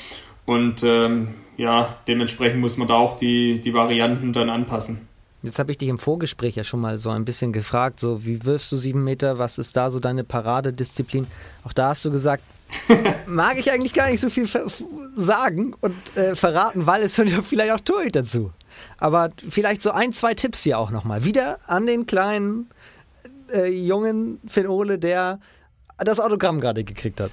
[0.47, 1.29] Und ähm,
[1.59, 5.07] ja, dementsprechend muss man da auch die, die Varianten dann anpassen.
[5.43, 8.45] Jetzt habe ich dich im Vorgespräch ja schon mal so ein bisschen gefragt, so wie
[8.45, 11.27] wirfst du sieben Meter, was ist da so deine Paradedisziplin?
[11.65, 12.43] Auch da hast du gesagt,
[13.27, 14.47] mag ich eigentlich gar nicht so viel
[15.17, 18.53] sagen und äh, verraten, weil es ja vielleicht auch Torhüter dazu.
[18.99, 21.25] Aber vielleicht so ein, zwei Tipps hier auch nochmal.
[21.25, 22.69] Wieder an den kleinen
[23.53, 25.41] äh, jungen Finn Ole, der
[25.99, 27.31] das Autogramm gerade gekriegt hat.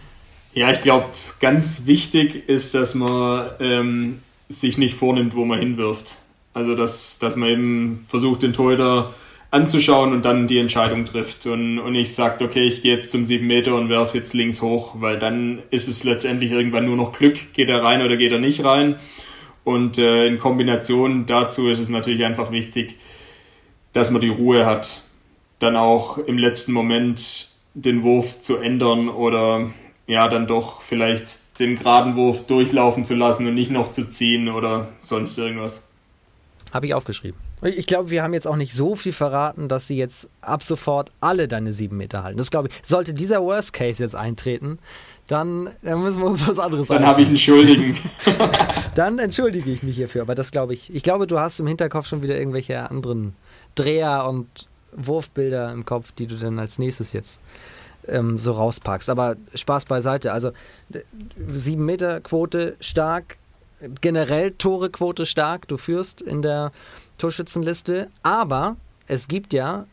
[0.54, 1.08] Ja, ich glaube,
[1.40, 6.18] ganz wichtig ist, dass man ähm, sich nicht vornimmt, wo man hinwirft.
[6.58, 9.14] Also, dass, dass man eben versucht, den Torhüter
[9.52, 13.24] anzuschauen und dann die Entscheidung trifft und, und nicht sagt, okay, ich gehe jetzt zum
[13.24, 17.14] 7 Meter und werfe jetzt links hoch, weil dann ist es letztendlich irgendwann nur noch
[17.14, 18.96] Glück, geht er rein oder geht er nicht rein.
[19.64, 22.96] Und äh, in Kombination dazu ist es natürlich einfach wichtig,
[23.94, 25.04] dass man die Ruhe hat,
[25.60, 29.70] dann auch im letzten Moment den Wurf zu ändern oder
[30.08, 34.50] ja, dann doch vielleicht den geraden Wurf durchlaufen zu lassen und nicht noch zu ziehen
[34.50, 35.87] oder sonst irgendwas.
[36.74, 37.40] Habe ich aufgeschrieben.
[37.62, 41.12] Ich glaube, wir haben jetzt auch nicht so viel verraten, dass sie jetzt ab sofort
[41.22, 42.38] alle deine sieben Meter halten.
[42.38, 42.76] Das glaube ich.
[42.84, 44.80] Sollte dieser Worst Case jetzt eintreten,
[45.28, 47.02] dann, dann müssen wir uns was anderes sagen.
[47.02, 47.98] Dann habe ich einen Schuldigen.
[48.96, 50.22] dann entschuldige ich mich hierfür.
[50.22, 50.94] Aber das glaube ich.
[50.94, 53.36] Ich glaube, du hast im Hinterkopf schon wieder irgendwelche anderen
[53.76, 54.48] Dreher und
[54.94, 57.42] Wurfbilder im Kopf, die du dann als nächstes jetzt
[58.08, 59.10] ähm, so rauspackst.
[59.10, 60.32] Aber Spaß beiseite.
[60.32, 60.52] Also
[61.48, 63.38] sieben Meter Quote stark,
[64.02, 65.68] generell Tore-Quote stark.
[65.68, 66.72] Du führst in der
[67.18, 69.86] Torschützenliste, aber es gibt ja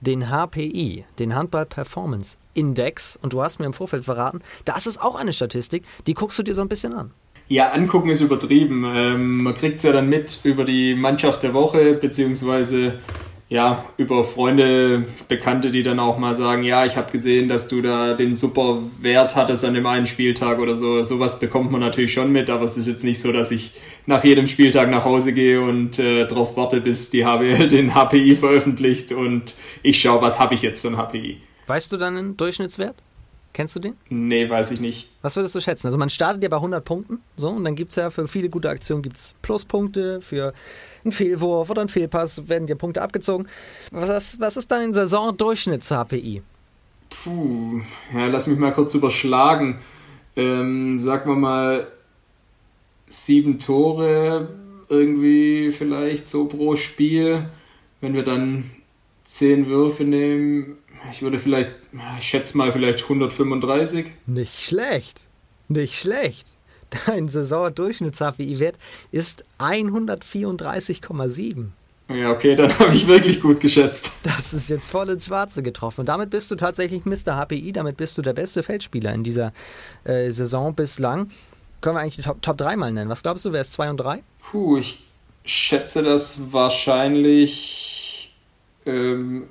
[0.00, 5.00] den HPI, den Handball Performance Index, und du hast mir im Vorfeld verraten, das ist
[5.00, 7.12] auch eine Statistik, die guckst du dir so ein bisschen an.
[7.48, 8.84] Ja, angucken ist übertrieben.
[8.86, 13.00] Ähm, man kriegt es ja dann mit über die Mannschaft der Woche, beziehungsweise
[13.50, 17.82] ja, über Freunde, Bekannte, die dann auch mal sagen, ja, ich habe gesehen, dass du
[17.82, 21.02] da den super Wert hattest an dem einen Spieltag oder so.
[21.02, 23.72] Sowas bekommt man natürlich schon mit, aber es ist jetzt nicht so, dass ich
[24.06, 28.36] nach jedem Spieltag nach Hause gehe und äh, darauf warte, bis die HBL den HPI
[28.36, 31.40] veröffentlicht und ich schaue, was habe ich jetzt für ein HPI.
[31.66, 32.94] Weißt du dann einen Durchschnittswert?
[33.52, 33.94] Kennst du den?
[34.08, 35.10] Nee, weiß ich nicht.
[35.22, 35.88] Was würdest du schätzen?
[35.88, 38.48] Also man startet ja bei 100 Punkten, so, und dann gibt es ja für viele
[38.48, 40.54] gute Aktionen gibt's Pluspunkte, für
[41.04, 43.48] einen Fehlwurf oder einen Fehlpass werden dir Punkte abgezogen.
[43.90, 46.42] Was, was ist dein Saisondurchschnitts-HPI?
[47.10, 47.80] Puh,
[48.14, 49.80] ja, lass mich mal kurz überschlagen.
[50.36, 51.88] Ähm, sagen wir mal
[53.08, 54.48] sieben Tore
[54.88, 57.48] irgendwie vielleicht so pro Spiel.
[58.00, 58.70] Wenn wir dann
[59.24, 60.78] zehn Würfe nehmen,
[61.10, 61.70] ich würde vielleicht,
[62.18, 64.06] ich schätze mal vielleicht 135.
[64.26, 65.26] Nicht schlecht.
[65.68, 66.48] Nicht schlecht.
[67.06, 68.76] Dein Saisondurchschnitts-HPI-Wert
[69.12, 71.66] ist 134,7.
[72.08, 74.12] Ja, okay, dann habe ich wirklich gut geschätzt.
[74.24, 76.00] Das ist jetzt voll ins Schwarze getroffen.
[76.00, 77.36] Und damit bist du tatsächlich Mr.
[77.36, 79.52] HPI, damit bist du der beste Feldspieler in dieser
[80.04, 81.30] äh, Saison bislang.
[81.80, 83.08] Können wir eigentlich die Top, Top 3 mal nennen?
[83.08, 84.24] Was glaubst du, wer ist 2 und 3?
[84.42, 85.04] Puh, ich
[85.44, 88.34] schätze, dass wahrscheinlich
[88.86, 89.44] ähm,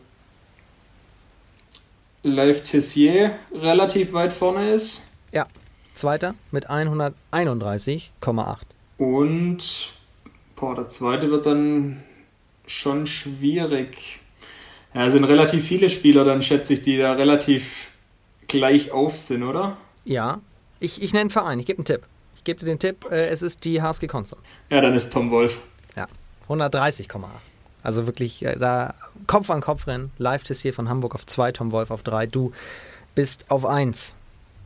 [2.24, 5.04] Live Tessier relativ weit vorne ist.
[5.32, 5.48] Ja,
[6.00, 8.58] zweiter mit 131,8.
[8.98, 9.94] Und
[10.56, 12.04] boah, der zweite wird dann
[12.66, 14.20] schon schwierig.
[14.94, 17.92] Ja, es sind relativ viele Spieler, dann schätze ich, die da relativ
[18.48, 19.78] gleich auf sind, oder?
[20.06, 20.40] Ja,
[20.80, 22.02] ich, ich nenne einen Verein, ich gebe einen Tipp.
[22.36, 24.44] Ich gebe dir den Tipp, äh, es ist die HSG Konstanz.
[24.70, 25.60] Ja, dann ist Tom Wolf.
[25.96, 26.08] Ja,
[26.48, 27.26] 130,8.
[27.84, 28.96] Also wirklich äh, da
[29.28, 30.12] Kopf an Kopf rennen.
[30.18, 32.28] Live-Test hier von Hamburg auf 2, Tom Wolf auf 3.
[32.28, 32.52] Du
[33.14, 34.16] bist auf 1.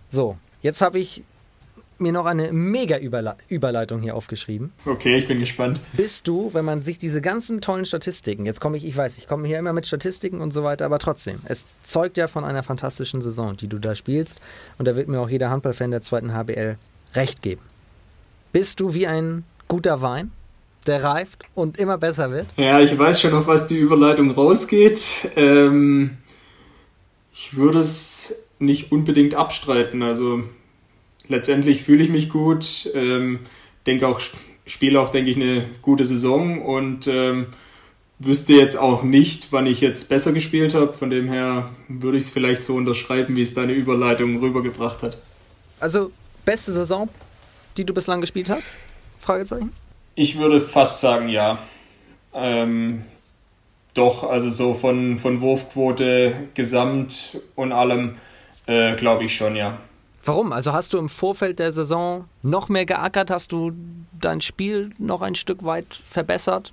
[0.10, 1.24] So, jetzt habe ich
[2.00, 4.74] mir noch eine mega Überle Überleitung hier aufgeschrieben.
[4.86, 5.82] Okay, ich bin gespannt.
[5.94, 9.28] Bist du, wenn man sich diese ganzen tollen Statistiken, jetzt komme ich, ich weiß, ich
[9.28, 12.64] komme hier immer mit Statistiken und so weiter, aber trotzdem, es zeugt ja von einer
[12.64, 14.42] fantastischen Saison, die du da spielst
[14.78, 16.78] und da wird mir auch jeder Handballfan der zweiten HBL
[17.14, 17.62] recht geben.
[18.52, 20.32] Bist du wie ein guter Wein,
[20.86, 22.48] der reift und immer besser wird?
[22.58, 25.32] Ja, ich weiß schon, auf was die Überleitung rausgeht.
[25.36, 26.18] Ähm,
[27.34, 30.02] ich würde es nicht unbedingt abstreiten.
[30.02, 30.44] Also
[31.28, 33.40] letztendlich fühle ich mich gut, ähm,
[33.86, 34.22] denke auch,
[34.66, 37.48] spiele auch, denke ich, eine gute Saison und ähm,
[38.20, 40.94] wüsste jetzt auch nicht, wann ich jetzt besser gespielt habe.
[40.94, 45.18] Von dem her würde ich es vielleicht so unterschreiben, wie es deine Überleitung rübergebracht hat.
[45.80, 46.12] Also
[46.46, 47.10] beste Saison,
[47.78, 48.68] die du bislang gespielt hast?
[49.20, 49.72] Fragezeichen.
[50.16, 51.60] Ich würde fast sagen, ja.
[52.34, 53.04] Ähm,
[53.94, 58.16] doch, also so von, von Wurfquote gesamt und allem
[58.66, 59.78] äh, glaube ich schon, ja.
[60.26, 60.54] Warum?
[60.54, 63.30] Also hast du im Vorfeld der Saison noch mehr geackert?
[63.30, 63.74] Hast du
[64.20, 66.72] dein Spiel noch ein Stück weit verbessert?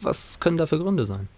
[0.00, 1.28] Was können da für Gründe sein?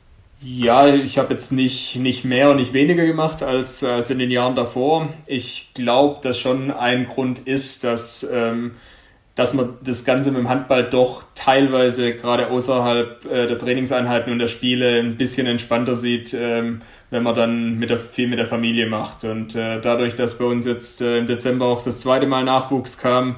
[0.42, 4.30] Ja, ich habe jetzt nicht, nicht mehr und nicht weniger gemacht als, als in den
[4.30, 5.10] Jahren davor.
[5.26, 8.76] Ich glaube, dass schon ein Grund ist, dass, ähm,
[9.34, 14.38] dass man das Ganze mit dem Handball doch teilweise gerade außerhalb äh, der Trainingseinheiten und
[14.38, 16.32] der Spiele ein bisschen entspannter sieht.
[16.32, 16.80] Ähm,
[17.10, 19.24] wenn man dann mit der, viel mit der Familie macht.
[19.24, 22.98] Und äh, dadurch, dass bei uns jetzt äh, im Dezember auch das zweite Mal Nachwuchs
[22.98, 23.36] kam,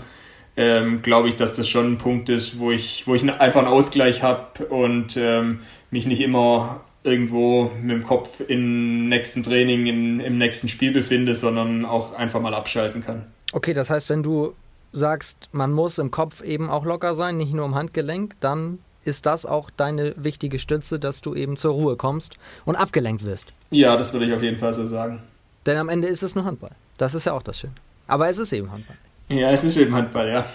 [0.57, 3.73] ähm, glaube ich, dass das schon ein Punkt ist, wo ich, wo ich einfach einen
[3.73, 5.61] Ausgleich habe und ähm,
[5.91, 11.35] mich nicht immer irgendwo mit dem Kopf im nächsten Training, in, im nächsten Spiel befinde,
[11.35, 13.27] sondern auch einfach mal abschalten kann.
[13.53, 14.55] Okay, das heißt, wenn du
[14.93, 19.27] sagst, man muss im Kopf eben auch locker sein, nicht nur im Handgelenk, dann ist
[19.27, 23.53] das auch deine wichtige Stütze, dass du eben zur Ruhe kommst und abgelenkt wirst.
[23.71, 25.23] Ja, das würde ich auf jeden Fall so sagen.
[25.67, 26.73] Denn am Ende ist es nur Handball.
[26.99, 27.75] Das ist ja auch das Schöne.
[28.07, 28.97] Aber es ist eben Handball.
[29.29, 30.47] Ja, es ist eben Handball, ja.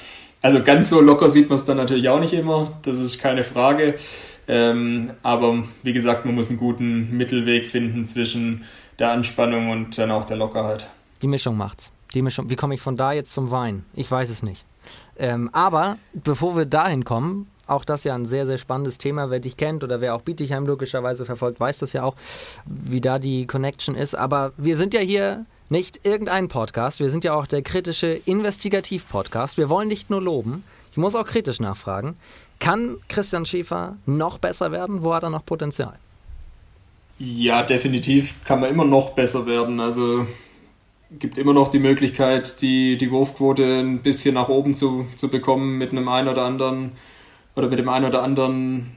[0.41, 3.43] Also ganz so locker sieht man es dann natürlich auch nicht immer, das ist keine
[3.43, 3.95] Frage.
[4.48, 8.64] Ähm, aber wie gesagt, man muss einen guten Mittelweg finden zwischen
[9.00, 10.89] der Anspannung und dann auch der Lockerheit.
[11.22, 11.91] Die Mischung macht's.
[12.14, 12.50] Die Mischung.
[12.50, 13.84] Wie komme ich von da jetzt zum Wein?
[13.93, 14.64] Ich weiß es nicht.
[15.18, 19.30] Ähm, aber bevor wir dahin kommen, auch das ja ein sehr, sehr spannendes Thema.
[19.30, 22.15] Wer dich kennt oder wer auch Bietigheim logischerweise verfolgt, weiß das ja auch,
[22.65, 24.15] wie da die Connection ist.
[24.15, 26.99] Aber wir sind ja hier nicht irgendein Podcast.
[26.99, 29.57] Wir sind ja auch der kritische Investigativ-Podcast.
[29.57, 30.63] Wir wollen nicht nur loben.
[30.91, 32.18] Ich muss auch kritisch nachfragen.
[32.59, 35.03] Kann Christian Schäfer noch besser werden?
[35.03, 35.93] Wo hat er noch Potenzial?
[37.20, 39.80] Ja, definitiv kann man immer noch besser werden.
[39.80, 40.26] Also
[41.11, 45.78] gibt immer noch die Möglichkeit, die, die Wurfquote ein bisschen nach oben zu, zu bekommen
[45.78, 46.93] mit einem ein oder anderen
[47.58, 48.91] oder mit dem einen oder anderen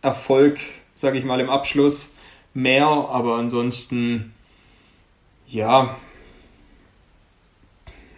[0.00, 0.58] Erfolg,
[0.94, 2.16] sage ich mal, im Abschluss
[2.54, 4.32] mehr, aber ansonsten,
[5.46, 5.94] ja,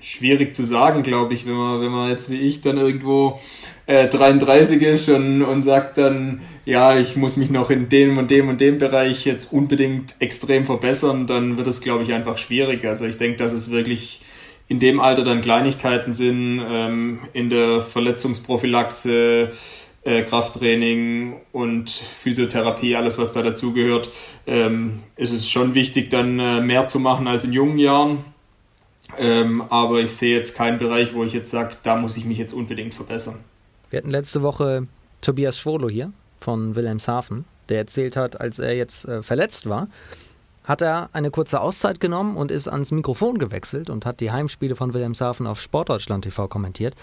[0.00, 3.40] schwierig zu sagen, glaube ich, wenn man, wenn man jetzt wie ich dann irgendwo
[3.86, 8.30] äh, 33 ist und, und sagt dann, ja, ich muss mich noch in dem und
[8.30, 12.84] dem und dem Bereich jetzt unbedingt extrem verbessern, dann wird es, glaube ich, einfach schwierig.
[12.84, 14.20] Also ich denke, dass es wirklich
[14.74, 19.52] in dem Alter dann Kleinigkeiten sind, ähm, in der Verletzungsprophylaxe,
[20.02, 24.10] äh, Krafttraining und Physiotherapie, alles was da dazugehört,
[24.48, 28.24] ähm, ist es schon wichtig, dann äh, mehr zu machen als in jungen Jahren.
[29.16, 32.38] Ähm, aber ich sehe jetzt keinen Bereich, wo ich jetzt sage, da muss ich mich
[32.38, 33.36] jetzt unbedingt verbessern.
[33.90, 34.88] Wir hatten letzte Woche
[35.22, 39.86] Tobias Schwolo hier von Wilhelmshaven, der erzählt hat, als er jetzt äh, verletzt war,
[40.64, 44.76] hat er eine kurze Auszeit genommen und ist ans Mikrofon gewechselt und hat die Heimspiele
[44.76, 46.94] von Wilhelmshaven auf Sportdeutschland TV kommentiert.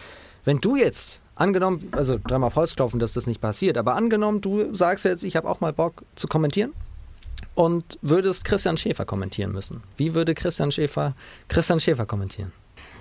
[0.43, 4.41] Wenn du jetzt, angenommen, also dreimal auf Holz klopfen, dass das nicht passiert, aber angenommen,
[4.41, 6.73] du sagst jetzt, ich habe auch mal Bock zu kommentieren
[7.55, 9.83] und würdest Christian Schäfer kommentieren müssen.
[9.97, 11.13] Wie würde Christian Schäfer
[11.47, 12.51] Christian Schäfer kommentieren?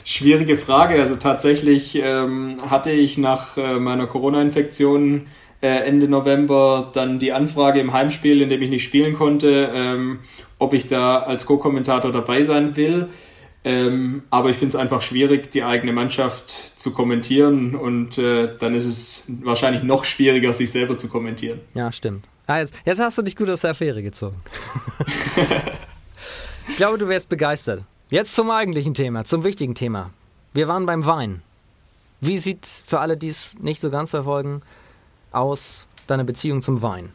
[0.05, 0.99] Schwierige Frage.
[0.99, 5.27] Also tatsächlich ähm, hatte ich nach äh, meiner Corona-Infektion
[5.63, 10.21] äh, Ende November dann die Anfrage im Heimspiel, in dem ich nicht spielen konnte, ähm,
[10.59, 13.09] ob ich da als Co-Kommentator dabei sein will.
[13.63, 18.75] Ähm, aber ich finde es einfach schwierig, die eigene Mannschaft zu kommentieren und äh, dann
[18.75, 21.61] ist es wahrscheinlich noch schwieriger, sich selber zu kommentieren.
[21.75, 22.25] Ja, stimmt.
[22.47, 24.37] Ah, jetzt, jetzt hast du dich gut aus der Affäre gezogen.
[26.69, 27.85] ich glaube, du wärst begeistert.
[28.11, 30.11] Jetzt zum eigentlichen Thema, zum wichtigen Thema.
[30.55, 31.43] Wir waren beim Wein.
[32.21, 34.63] Wie sieht für alle, die es nicht so ganz verfolgen,
[35.33, 37.11] aus deine Beziehung zum Wein?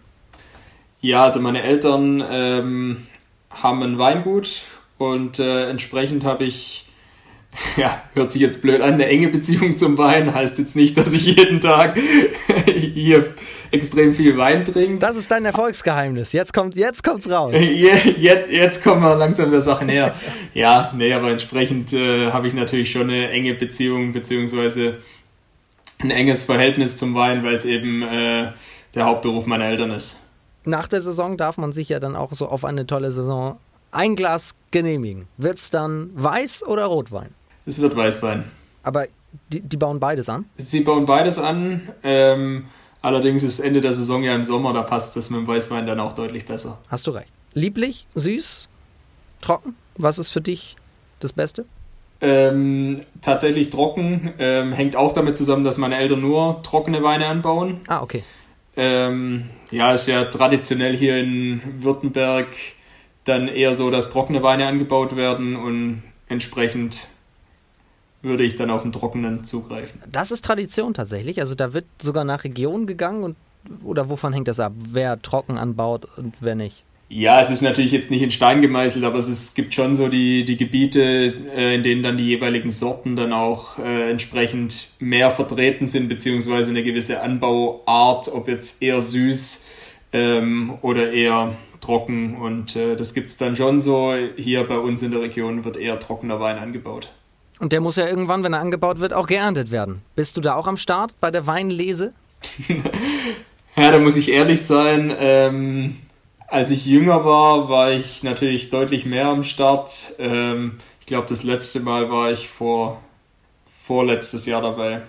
[1.02, 3.08] Ja, also meine Eltern ähm,
[3.52, 4.64] haben ein Weingut
[4.98, 6.88] und äh, entsprechend habe ich,
[7.78, 10.34] ja, hört sich jetzt blöd an, eine enge Beziehung zum Wein.
[10.34, 11.98] Heißt jetzt nicht, dass ich jeden Tag
[12.66, 13.34] hier
[13.72, 15.00] extrem viel Wein trinke.
[15.00, 16.34] Das ist dein Erfolgsgeheimnis.
[16.34, 17.54] Jetzt kommt, jetzt kommt's raus.
[18.18, 20.16] Jetzt, jetzt kommen wir langsam der Sache näher.
[20.54, 25.00] Ja, nee, aber entsprechend äh, habe ich natürlich schon eine enge Beziehung, beziehungsweise
[26.06, 28.52] ein enges Verhältnis zum Wein, weil es eben äh,
[28.94, 30.22] der Hauptberuf meiner Eltern ist.
[30.64, 33.58] Nach der Saison darf man sich ja dann auch so auf eine tolle Saison
[33.92, 35.28] ein Glas genehmigen.
[35.38, 37.30] Wird es dann Weiß oder Rotwein?
[37.66, 38.44] Es wird Weißwein.
[38.84, 39.08] Aber
[39.52, 40.46] die, die bauen beides an?
[40.58, 41.90] Sie bauen beides an.
[42.04, 42.66] Ähm,
[43.02, 46.00] allerdings ist Ende der Saison ja im Sommer, da passt das mit dem Weißwein dann
[46.00, 46.78] auch deutlich besser.
[46.90, 47.32] Hast du recht.
[47.54, 48.68] Lieblich, süß,
[49.42, 49.76] trocken?
[49.98, 50.76] Was ist für dich
[51.20, 51.66] das Beste?
[52.22, 54.34] Ähm, tatsächlich trocken.
[54.40, 57.82] Ähm, hängt auch damit zusammen, dass meine Eltern nur trockene Weine anbauen.
[57.88, 58.24] Ah, okay.
[58.78, 62.48] Ähm, ja, ist ja traditionell hier in Württemberg
[63.24, 67.08] dann eher so, dass trockene Weine angebaut werden und entsprechend
[68.22, 70.02] würde ich dann auf den trockenen zugreifen.
[70.12, 71.40] Das ist Tradition tatsächlich.
[71.42, 73.36] Also da wird sogar nach Region gegangen und
[73.84, 74.74] oder wovon hängt das ab?
[74.78, 76.85] Wer trocken anbaut und wer nicht?
[77.08, 80.08] Ja, es ist natürlich jetzt nicht in Stein gemeißelt, aber es, ist, gibt schon so
[80.08, 85.30] die, die Gebiete, äh, in denen dann die jeweiligen Sorten dann auch äh, entsprechend mehr
[85.30, 89.66] vertreten sind, beziehungsweise eine gewisse Anbauart, ob jetzt eher süß
[90.14, 92.38] ähm, oder eher trocken.
[92.38, 94.16] Und äh, das gibt es dann schon so.
[94.36, 97.12] Hier bei uns in der Region wird eher trockener Wein angebaut.
[97.60, 100.02] Und der muss ja irgendwann, wenn er angebaut wird, auch geerntet werden.
[100.16, 102.14] Bist du da auch am Start bei der Weinlese?
[103.78, 105.16] ja, da muss ich ehrlich sein.
[105.18, 105.98] Ähm,
[106.48, 110.14] als ich jünger war, war ich natürlich deutlich mehr am Start.
[110.20, 113.02] Ähm, ich glaube, das letzte Mal war ich vor
[113.84, 115.02] vorletztes Jahr dabei.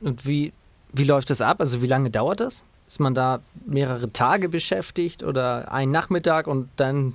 [0.00, 0.52] Und wie,
[0.92, 1.60] wie läuft das ab?
[1.60, 2.64] Also wie lange dauert das?
[2.88, 7.14] Ist man da mehrere Tage beschäftigt oder ein Nachmittag und dann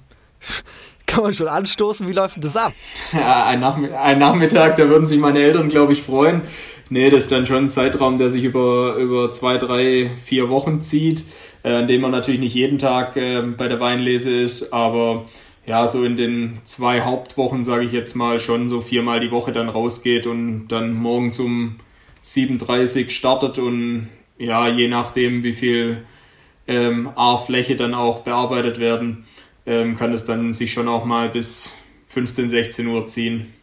[1.05, 2.07] kann man schon anstoßen?
[2.07, 2.73] Wie läuft das ab?
[3.11, 6.41] Ja, ein, Nachm ein Nachmittag, da würden sich meine Eltern, glaube ich, freuen.
[6.89, 10.81] Nee, das ist dann schon ein Zeitraum, der sich über, über zwei, drei, vier Wochen
[10.81, 11.25] zieht
[11.65, 15.25] äh, in dem man natürlich nicht jeden Tag äh, bei der Weinlese ist, aber
[15.65, 19.51] ja, so in den zwei Hauptwochen, sage ich jetzt mal, schon so viermal die Woche
[19.51, 21.77] dann rausgeht und dann morgens um
[22.23, 26.03] 7.30 startet und ja, je nachdem, wie viel
[26.67, 29.25] ähm, A-Fläche dann auch bearbeitet werden,
[29.65, 31.75] ähm, kann es dann sich schon auch mal bis
[32.09, 33.53] 15, 16 Uhr ziehen.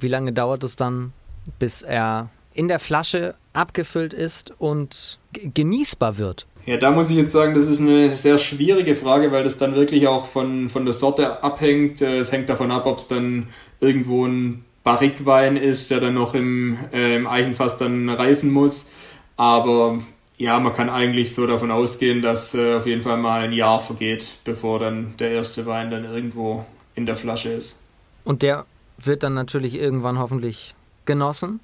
[0.00, 1.12] Wie lange dauert es dann,
[1.60, 6.46] bis er in der Flasche abgefüllt ist und genießbar wird?
[6.66, 9.74] Ja, da muss ich jetzt sagen, das ist eine sehr schwierige Frage, weil das dann
[9.74, 12.00] wirklich auch von, von der Sorte abhängt.
[12.00, 13.48] Äh, es hängt davon ab, ob es dann
[13.80, 18.92] irgendwo ein Barrikwein ist, der dann noch im, äh, im Eichenfass dann reifen muss.
[19.36, 19.98] Aber
[20.38, 23.80] ja, man kann eigentlich so davon ausgehen, dass äh, auf jeden Fall mal ein Jahr
[23.80, 27.86] vergeht, bevor dann der erste Wein dann irgendwo in der Flasche ist.
[28.24, 28.64] Und der
[28.96, 31.60] wird dann natürlich irgendwann hoffentlich genossen,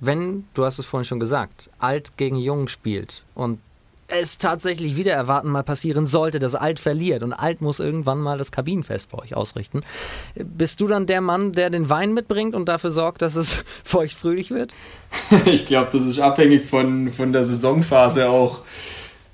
[0.00, 3.60] wenn, du hast es vorhin schon gesagt, alt gegen jung spielt und
[4.10, 8.38] es tatsächlich wieder erwarten mal passieren sollte, dass Alt verliert und Alt muss irgendwann mal
[8.38, 9.82] das Kabinenfest bei euch ausrichten.
[10.34, 14.50] Bist du dann der Mann, der den Wein mitbringt und dafür sorgt, dass es feuchtfröhlich
[14.50, 14.74] wird?
[15.46, 18.62] ich glaube, das ist abhängig von, von der Saisonphase auch,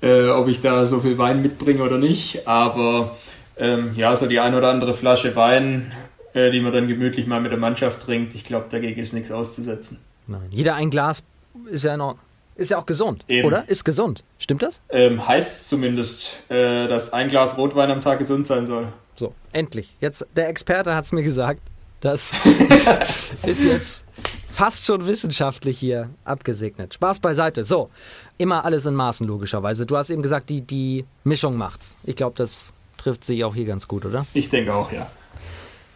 [0.01, 2.47] äh, ob ich da so viel Wein mitbringe oder nicht.
[2.47, 3.17] Aber
[3.57, 5.91] ähm, ja, so die ein oder andere Flasche Wein,
[6.33, 9.31] äh, die man dann gemütlich mal mit der Mannschaft trinkt, ich glaube, dagegen ist nichts
[9.31, 9.99] auszusetzen.
[10.27, 11.23] Nein, jeder ein Glas
[11.69, 12.26] ist ja in Ordnung.
[12.57, 13.47] Ist ja auch gesund, Eben.
[13.47, 13.69] oder?
[13.69, 14.23] Ist gesund.
[14.39, 14.81] Stimmt das?
[14.89, 18.87] Ähm, heißt zumindest, äh, dass ein Glas Rotwein am Tag gesund sein soll.
[19.15, 19.95] So, endlich.
[20.01, 21.61] Jetzt, der Experte hat es mir gesagt.
[22.01, 22.31] Das
[23.45, 24.03] ist jetzt
[24.47, 26.95] fast schon wissenschaftlich hier abgesegnet.
[26.95, 27.63] Spaß beiseite.
[27.63, 27.91] So,
[28.39, 29.85] immer alles in Maßen, logischerweise.
[29.85, 31.95] Du hast eben gesagt, die, die Mischung macht's.
[32.05, 32.65] Ich glaube, das
[32.97, 34.25] trifft sich auch hier ganz gut, oder?
[34.33, 35.11] Ich denke auch, ja.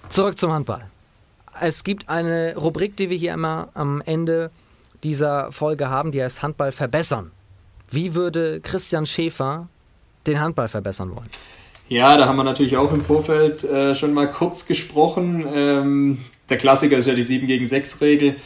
[0.09, 0.83] Zurück zum Handball.
[1.59, 4.51] Es gibt eine Rubrik, die wir hier immer am Ende
[5.03, 7.31] dieser Folge haben, die heißt Handball verbessern.
[7.89, 9.67] Wie würde Christian Schäfer
[10.27, 11.29] den Handball verbessern wollen?
[11.89, 15.45] Ja, da haben wir natürlich auch im Vorfeld äh, schon mal kurz gesprochen.
[15.53, 18.37] Ähm, der Klassiker ist ja die 7 gegen 6 Regel.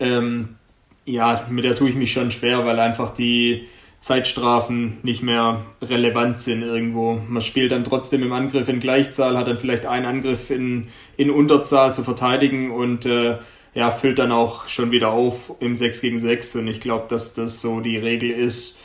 [0.00, 0.56] Ähm,
[1.04, 3.68] ja, mit der tue ich mich schon schwer, weil einfach die
[4.00, 7.20] Zeitstrafen nicht mehr relevant sind irgendwo.
[7.28, 11.30] Man spielt dann trotzdem im Angriff in Gleichzahl, hat dann vielleicht einen Angriff in, in
[11.30, 13.36] Unterzahl zu verteidigen und äh,
[13.74, 17.34] ja, füllt dann auch schon wieder auf im 6 gegen 6 und ich glaube, dass
[17.34, 18.78] das so die Regel ist,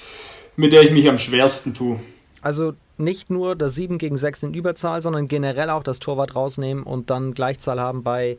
[0.56, 2.00] mit der ich mich am schwersten tue.
[2.42, 6.84] Also nicht nur das 7 gegen 6 in Überzahl, sondern generell auch das Torwart rausnehmen
[6.84, 8.38] und dann Gleichzahl haben bei,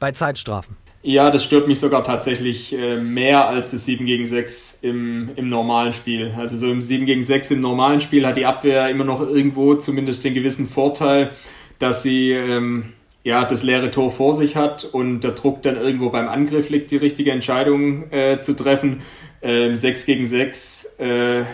[0.00, 0.76] bei Zeitstrafen.
[1.04, 5.48] Ja, das stört mich sogar tatsächlich äh, mehr als das 7 gegen 6 im, im
[5.48, 6.32] normalen Spiel.
[6.38, 9.74] Also so im 7 gegen 6 im normalen Spiel hat die Abwehr immer noch irgendwo
[9.74, 11.32] zumindest den gewissen Vorteil,
[11.80, 12.92] dass sie ähm,
[13.24, 16.90] ja das leere Tor vor sich hat und der Druck dann irgendwo beim Angriff liegt,
[16.90, 19.02] die richtige Entscheidung äh, zu treffen.
[19.42, 21.44] Ähm, 6 gegen 6 äh,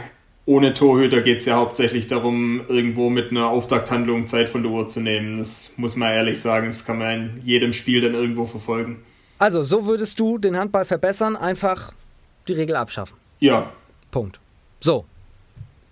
[0.49, 4.89] ohne Torhüter geht es ja hauptsächlich darum, irgendwo mit einer Auftakthandlung Zeit von der Uhr
[4.89, 5.37] zu nehmen.
[5.37, 9.03] Das muss man ehrlich sagen, das kann man in jedem Spiel dann irgendwo verfolgen.
[9.39, 11.93] Also, so würdest du den Handball verbessern, einfach
[12.49, 13.19] die Regel abschaffen.
[13.41, 13.71] Ja.
[14.11, 14.41] Punkt.
[14.81, 15.05] So.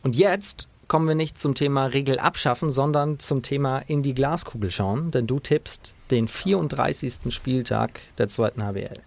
[0.03, 4.70] Und jetzt kommen wir nicht zum Thema Regel abschaffen, sondern zum Thema in die Glaskugel
[4.70, 7.34] schauen, denn du tippst den 34.
[7.34, 9.01] Spieltag der zweiten HBL.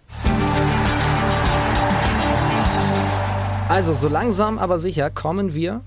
[3.68, 5.80] Also, so langsam aber sicher kommen wir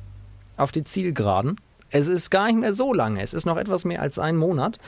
[0.57, 1.59] auf die Zielgeraden.
[1.89, 4.79] Es ist gar nicht mehr so lange, es ist noch etwas mehr als ein Monat.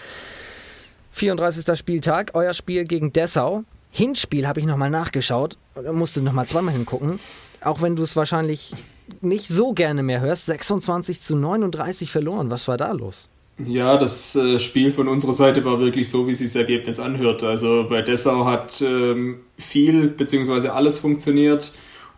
[1.11, 1.77] 34.
[1.77, 3.63] Spieltag, euer Spiel gegen Dessau.
[3.91, 5.57] Hinspiel habe ich nochmal nachgeschaut.
[5.75, 7.19] Da musst du nochmal zweimal hingucken.
[7.61, 8.73] Auch wenn du es wahrscheinlich
[9.21, 10.45] nicht so gerne mehr hörst.
[10.45, 12.49] 26 zu 39 verloren.
[12.49, 13.29] Was war da los?
[13.57, 17.41] Ja, das äh, Spiel von unserer Seite war wirklich so, wie sich das Ergebnis anhört.
[17.43, 20.69] Also bei Dessau hat ähm, viel bzw.
[20.69, 21.71] alles funktioniert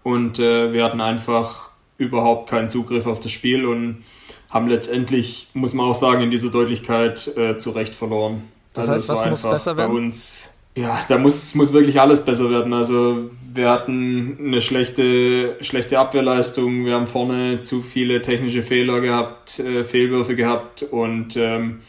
[0.03, 1.69] und äh, wir hatten einfach
[1.99, 4.03] überhaupt keinen Zugriff auf das Spiel und
[4.49, 8.43] haben letztendlich, muss man auch sagen, in dieser Deutlichkeit äh, zu Recht verloren.
[8.73, 9.91] Das also heißt, was muss besser werden?
[9.91, 12.71] Bei uns, ja, da muss, muss wirklich alles besser werden.
[12.71, 19.57] Also wir hatten eine schlechte, schlechte Abwehrleistung, wir haben vorne zu viele technische Fehler gehabt,
[19.57, 21.79] äh, Fehlwürfe gehabt und ähm,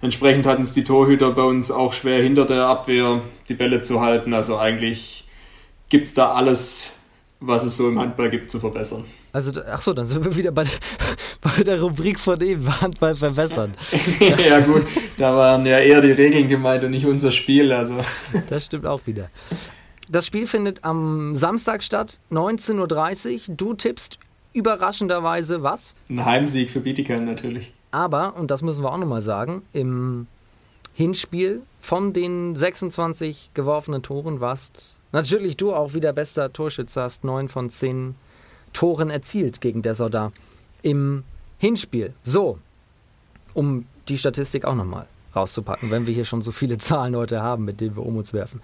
[0.00, 4.00] entsprechend hatten es die Torhüter bei uns auch schwer hinter der Abwehr die Bälle zu
[4.00, 4.32] halten.
[4.32, 5.24] Also eigentlich
[5.88, 6.92] gibt es da alles,
[7.40, 9.04] was es so im Handball gibt, zu verbessern.
[9.36, 10.64] Also, ach so, dann sind wir wieder bei,
[11.42, 13.74] bei der Rubrik von eben, Handball verbessern.
[14.20, 14.86] ja, gut,
[15.18, 17.70] da waren ja eher die Regeln gemeint und nicht unser Spiel.
[17.70, 17.98] Also.
[18.48, 19.28] Das stimmt auch wieder.
[20.08, 23.54] Das Spiel findet am Samstag statt, 19.30 Uhr.
[23.56, 24.18] Du tippst
[24.54, 25.92] überraschenderweise was?
[26.08, 27.74] Ein Heimsieg für Bietigheim natürlich.
[27.90, 30.28] Aber, und das müssen wir auch nochmal sagen, im
[30.94, 37.48] Hinspiel von den 26 geworfenen Toren warst natürlich du auch wieder bester Torschütze, hast 9
[37.48, 38.14] von 10
[38.76, 40.32] Toren erzielt gegen Dessau da
[40.82, 41.24] im
[41.58, 42.12] Hinspiel.
[42.24, 42.58] So,
[43.54, 47.64] um die Statistik auch nochmal rauszupacken, wenn wir hier schon so viele Zahlen heute haben,
[47.64, 48.60] mit denen wir um uns werfen.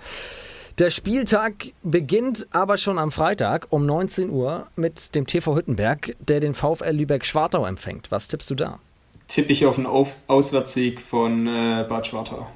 [0.78, 6.40] Der Spieltag beginnt aber schon am Freitag um 19 Uhr mit dem TV Hüttenberg, der
[6.40, 8.10] den VfL Lübeck-Schwartau empfängt.
[8.10, 8.78] Was tippst du da?
[9.28, 12.46] Tippe ich auf einen auf Auswärtssieg von äh, Bad Schwartau.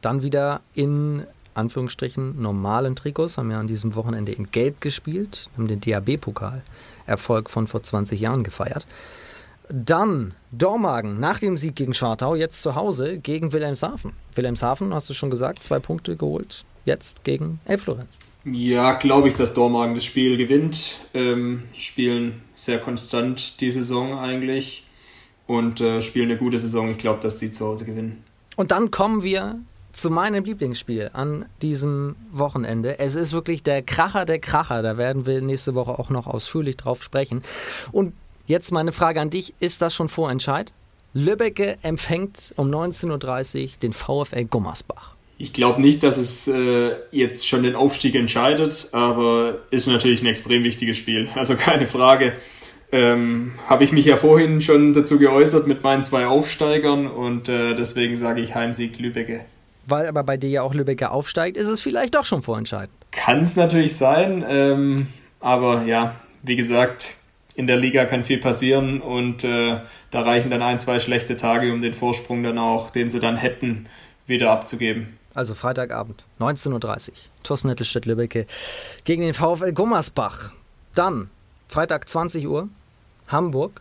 [0.00, 5.68] Dann wieder in Anführungsstrichen normalen Trikots, haben ja an diesem Wochenende in Gelb gespielt, haben
[5.68, 6.62] den DAB-Pokal
[7.06, 8.86] Erfolg von vor 20 Jahren gefeiert.
[9.68, 14.12] Dann Dormagen nach dem Sieg gegen Schwartau, jetzt zu Hause gegen Wilhelmshaven.
[14.34, 18.10] Wilhelmshaven, hast du schon gesagt, zwei Punkte geholt, jetzt gegen Elflorenz.
[18.44, 20.98] Ja, glaube ich, dass Dormagen das Spiel gewinnt.
[21.14, 24.84] Ähm, spielen sehr konstant die Saison eigentlich
[25.46, 26.90] und äh, spielen eine gute Saison.
[26.90, 28.22] Ich glaube, dass die zu Hause gewinnen.
[28.56, 29.60] Und dann kommen wir
[29.94, 32.98] zu meinem Lieblingsspiel an diesem Wochenende.
[32.98, 34.82] Es ist wirklich der Kracher der Kracher.
[34.82, 37.42] Da werden wir nächste Woche auch noch ausführlich drauf sprechen.
[37.92, 38.12] Und
[38.46, 40.72] jetzt meine Frage an dich: Ist das schon Vorentscheid?
[41.14, 45.14] Lübbecke empfängt um 19.30 Uhr den VfL Gummersbach.
[45.38, 50.26] Ich glaube nicht, dass es äh, jetzt schon den Aufstieg entscheidet, aber ist natürlich ein
[50.26, 51.28] extrem wichtiges Spiel.
[51.34, 52.34] Also keine Frage.
[52.92, 57.74] Ähm, Habe ich mich ja vorhin schon dazu geäußert mit meinen zwei Aufsteigern und äh,
[57.74, 59.44] deswegen sage ich Heimsieg Lübecke
[59.86, 62.94] weil aber bei dir ja auch Lübecker aufsteigt, ist es vielleicht doch schon vorentscheidend.
[63.10, 65.06] Kann es natürlich sein, ähm,
[65.40, 67.16] aber ja, wie gesagt,
[67.54, 69.80] in der Liga kann viel passieren und äh,
[70.10, 73.36] da reichen dann ein, zwei schlechte Tage, um den Vorsprung dann auch, den sie dann
[73.36, 73.86] hätten,
[74.26, 75.18] wieder abzugeben.
[75.34, 76.72] Also Freitagabend, 19.30
[77.08, 78.46] Uhr, TuS Nettelstedt-Lübbecke
[79.04, 80.52] gegen den VfL Gummersbach.
[80.94, 81.30] Dann,
[81.68, 82.68] Freitag 20 Uhr,
[83.28, 83.80] Hamburg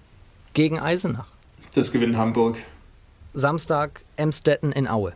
[0.54, 1.28] gegen Eisenach.
[1.76, 2.58] Das gewinnt Hamburg.
[3.34, 5.14] Samstag Emstetten in Aue.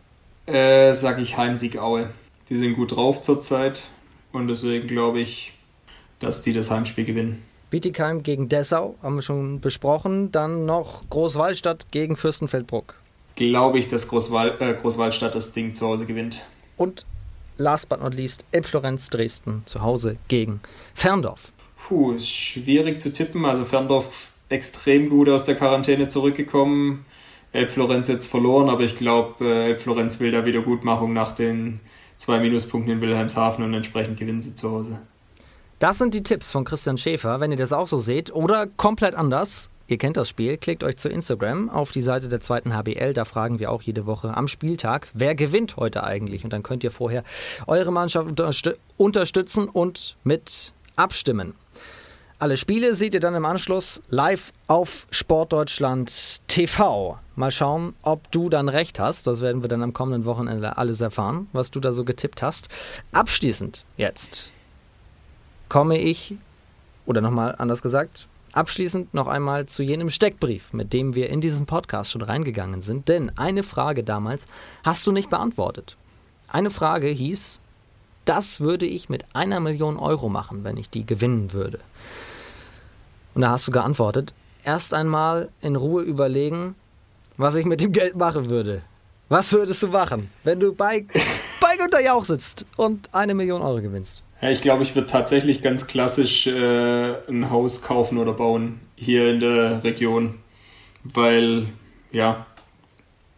[0.48, 2.08] Äh, sag ich Heimsieg Aue.
[2.48, 3.90] Die sind gut drauf zurzeit
[4.32, 5.52] und deswegen glaube ich,
[6.20, 7.42] dass die das Heimspiel gewinnen.
[7.68, 10.32] Bietigheim gegen Dessau haben wir schon besprochen.
[10.32, 12.94] Dann noch Großwallstadt gegen Fürstenfeldbruck.
[13.36, 16.46] Glaube ich, dass Großwall, äh, Großwallstadt das Ding zu Hause gewinnt.
[16.78, 17.04] Und
[17.58, 20.60] last but not least, Elbflorenz Dresden zu Hause gegen
[20.94, 21.52] Ferndorf.
[21.86, 23.44] Puh, ist schwierig zu tippen.
[23.44, 27.04] Also Ferndorf extrem gut aus der Quarantäne zurückgekommen.
[27.68, 31.80] Florenz jetzt verloren, aber ich glaube, äh, Florenz will da Wiedergutmachung nach den
[32.16, 34.98] zwei Minuspunkten in Wilhelmshaven und entsprechend gewinnen sie zu Hause.
[35.78, 37.40] Das sind die Tipps von Christian Schäfer.
[37.40, 40.96] Wenn ihr das auch so seht oder komplett anders, ihr kennt das Spiel, klickt euch
[40.96, 43.14] zu Instagram auf die Seite der zweiten HBL.
[43.14, 46.42] Da fragen wir auch jede Woche am Spieltag, wer gewinnt heute eigentlich.
[46.42, 47.22] Und dann könnt ihr vorher
[47.68, 48.28] eure Mannschaft
[48.96, 51.54] unterstützen und mit abstimmen.
[52.40, 57.18] Alle Spiele seht ihr dann im Anschluss live auf Sportdeutschland TV.
[57.38, 59.28] Mal schauen, ob du dann recht hast.
[59.28, 62.68] Das werden wir dann am kommenden Wochenende alles erfahren, was du da so getippt hast.
[63.12, 64.50] Abschließend jetzt
[65.68, 66.34] komme ich,
[67.06, 71.64] oder nochmal anders gesagt, abschließend noch einmal zu jenem Steckbrief, mit dem wir in diesen
[71.64, 73.06] Podcast schon reingegangen sind.
[73.06, 74.48] Denn eine Frage damals
[74.82, 75.96] hast du nicht beantwortet.
[76.48, 77.60] Eine Frage hieß,
[78.24, 81.78] das würde ich mit einer Million Euro machen, wenn ich die gewinnen würde.
[83.36, 84.34] Und da hast du geantwortet,
[84.64, 86.74] erst einmal in Ruhe überlegen,
[87.38, 88.82] was ich mit dem Geld machen würde.
[89.30, 91.06] Was würdest du machen, wenn du bei,
[91.60, 94.22] bei Günter Jauch sitzt und eine Million Euro gewinnst?
[94.42, 99.30] Ja, ich glaube, ich würde tatsächlich ganz klassisch äh, ein Haus kaufen oder bauen hier
[99.30, 100.34] in der Region.
[101.04, 101.66] Weil,
[102.12, 102.46] ja,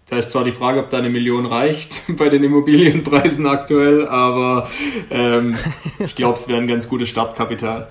[0.07, 4.68] da ist zwar die Frage, ob da eine Million reicht bei den Immobilienpreisen aktuell, aber
[5.11, 5.57] ähm,
[5.98, 7.88] ich glaube, es wäre ein ganz gutes Startkapital.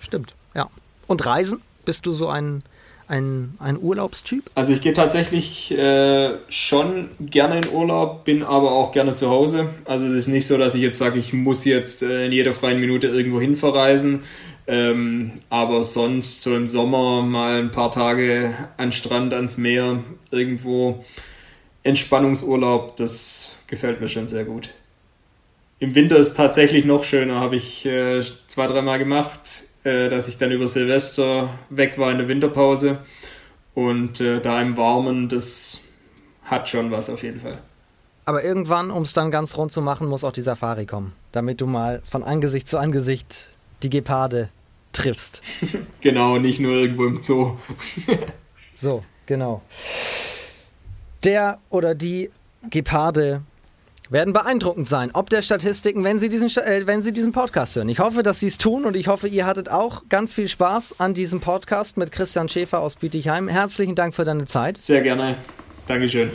[0.00, 0.68] Stimmt, ja.
[1.06, 1.62] Und Reisen?
[1.84, 2.62] Bist du so ein,
[3.08, 4.44] ein, ein Urlaubstyp?
[4.54, 9.68] Also ich gehe tatsächlich äh, schon gerne in Urlaub, bin aber auch gerne zu Hause.
[9.84, 12.52] Also es ist nicht so, dass ich jetzt sage, ich muss jetzt äh, in jeder
[12.52, 14.22] freien Minute irgendwo hin verreisen.
[14.66, 21.04] Ähm, aber sonst so im Sommer mal ein paar Tage an Strand, ans Meer, irgendwo
[21.84, 24.70] Entspannungsurlaub, das gefällt mir schon sehr gut.
[25.78, 30.38] Im Winter ist tatsächlich noch schöner, habe ich äh, zwei, dreimal gemacht, äh, dass ich
[30.38, 32.98] dann über Silvester weg war in der Winterpause.
[33.74, 35.84] Und äh, da im Warmen, das
[36.44, 37.58] hat schon was auf jeden Fall.
[38.24, 41.60] Aber irgendwann, um es dann ganz rund zu machen, muss auch die Safari kommen, damit
[41.60, 43.50] du mal von Angesicht zu Angesicht
[43.82, 44.50] die Geparde
[44.92, 45.40] triffst.
[46.00, 47.56] genau, nicht nur irgendwo im Zoo.
[48.76, 49.62] so, genau
[51.24, 52.30] der oder die
[52.70, 53.42] Geparde
[54.10, 57.88] werden beeindruckend sein, ob der Statistiken, wenn Sie diesen, äh, wenn Sie diesen Podcast hören.
[57.88, 61.00] Ich hoffe, dass Sie es tun und ich hoffe, ihr hattet auch ganz viel Spaß
[61.00, 63.48] an diesem Podcast mit Christian Schäfer aus Bietigheim.
[63.48, 64.78] Herzlichen Dank für deine Zeit.
[64.78, 65.36] Sehr gerne.
[65.86, 66.30] Dankeschön.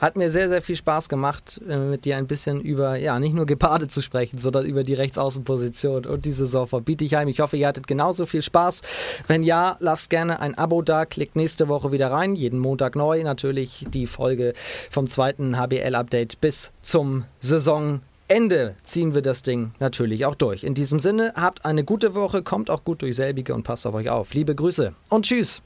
[0.00, 3.34] Hat mir sehr, sehr viel Spaß gemacht, äh, mit dir ein bisschen über, ja, nicht
[3.34, 7.28] nur Geparde zu sprechen, sondern über die Rechtsaußenposition und die Saison von Bietigheim.
[7.28, 8.82] Ich hoffe, ihr hattet genauso viel Spaß.
[9.26, 12.34] Wenn ja, lasst gerne ein Abo da, klickt nächste Woche wieder rein.
[12.34, 14.52] Jeden Montag neu natürlich die Folge
[14.90, 20.64] vom zweiten HBL-Update bis zum Saisonende ziehen wir das Ding natürlich auch durch.
[20.64, 23.94] In diesem Sinne, habt eine gute Woche, kommt auch gut durch selbige und passt auf
[23.94, 24.34] euch auf.
[24.34, 25.62] Liebe Grüße und tschüss.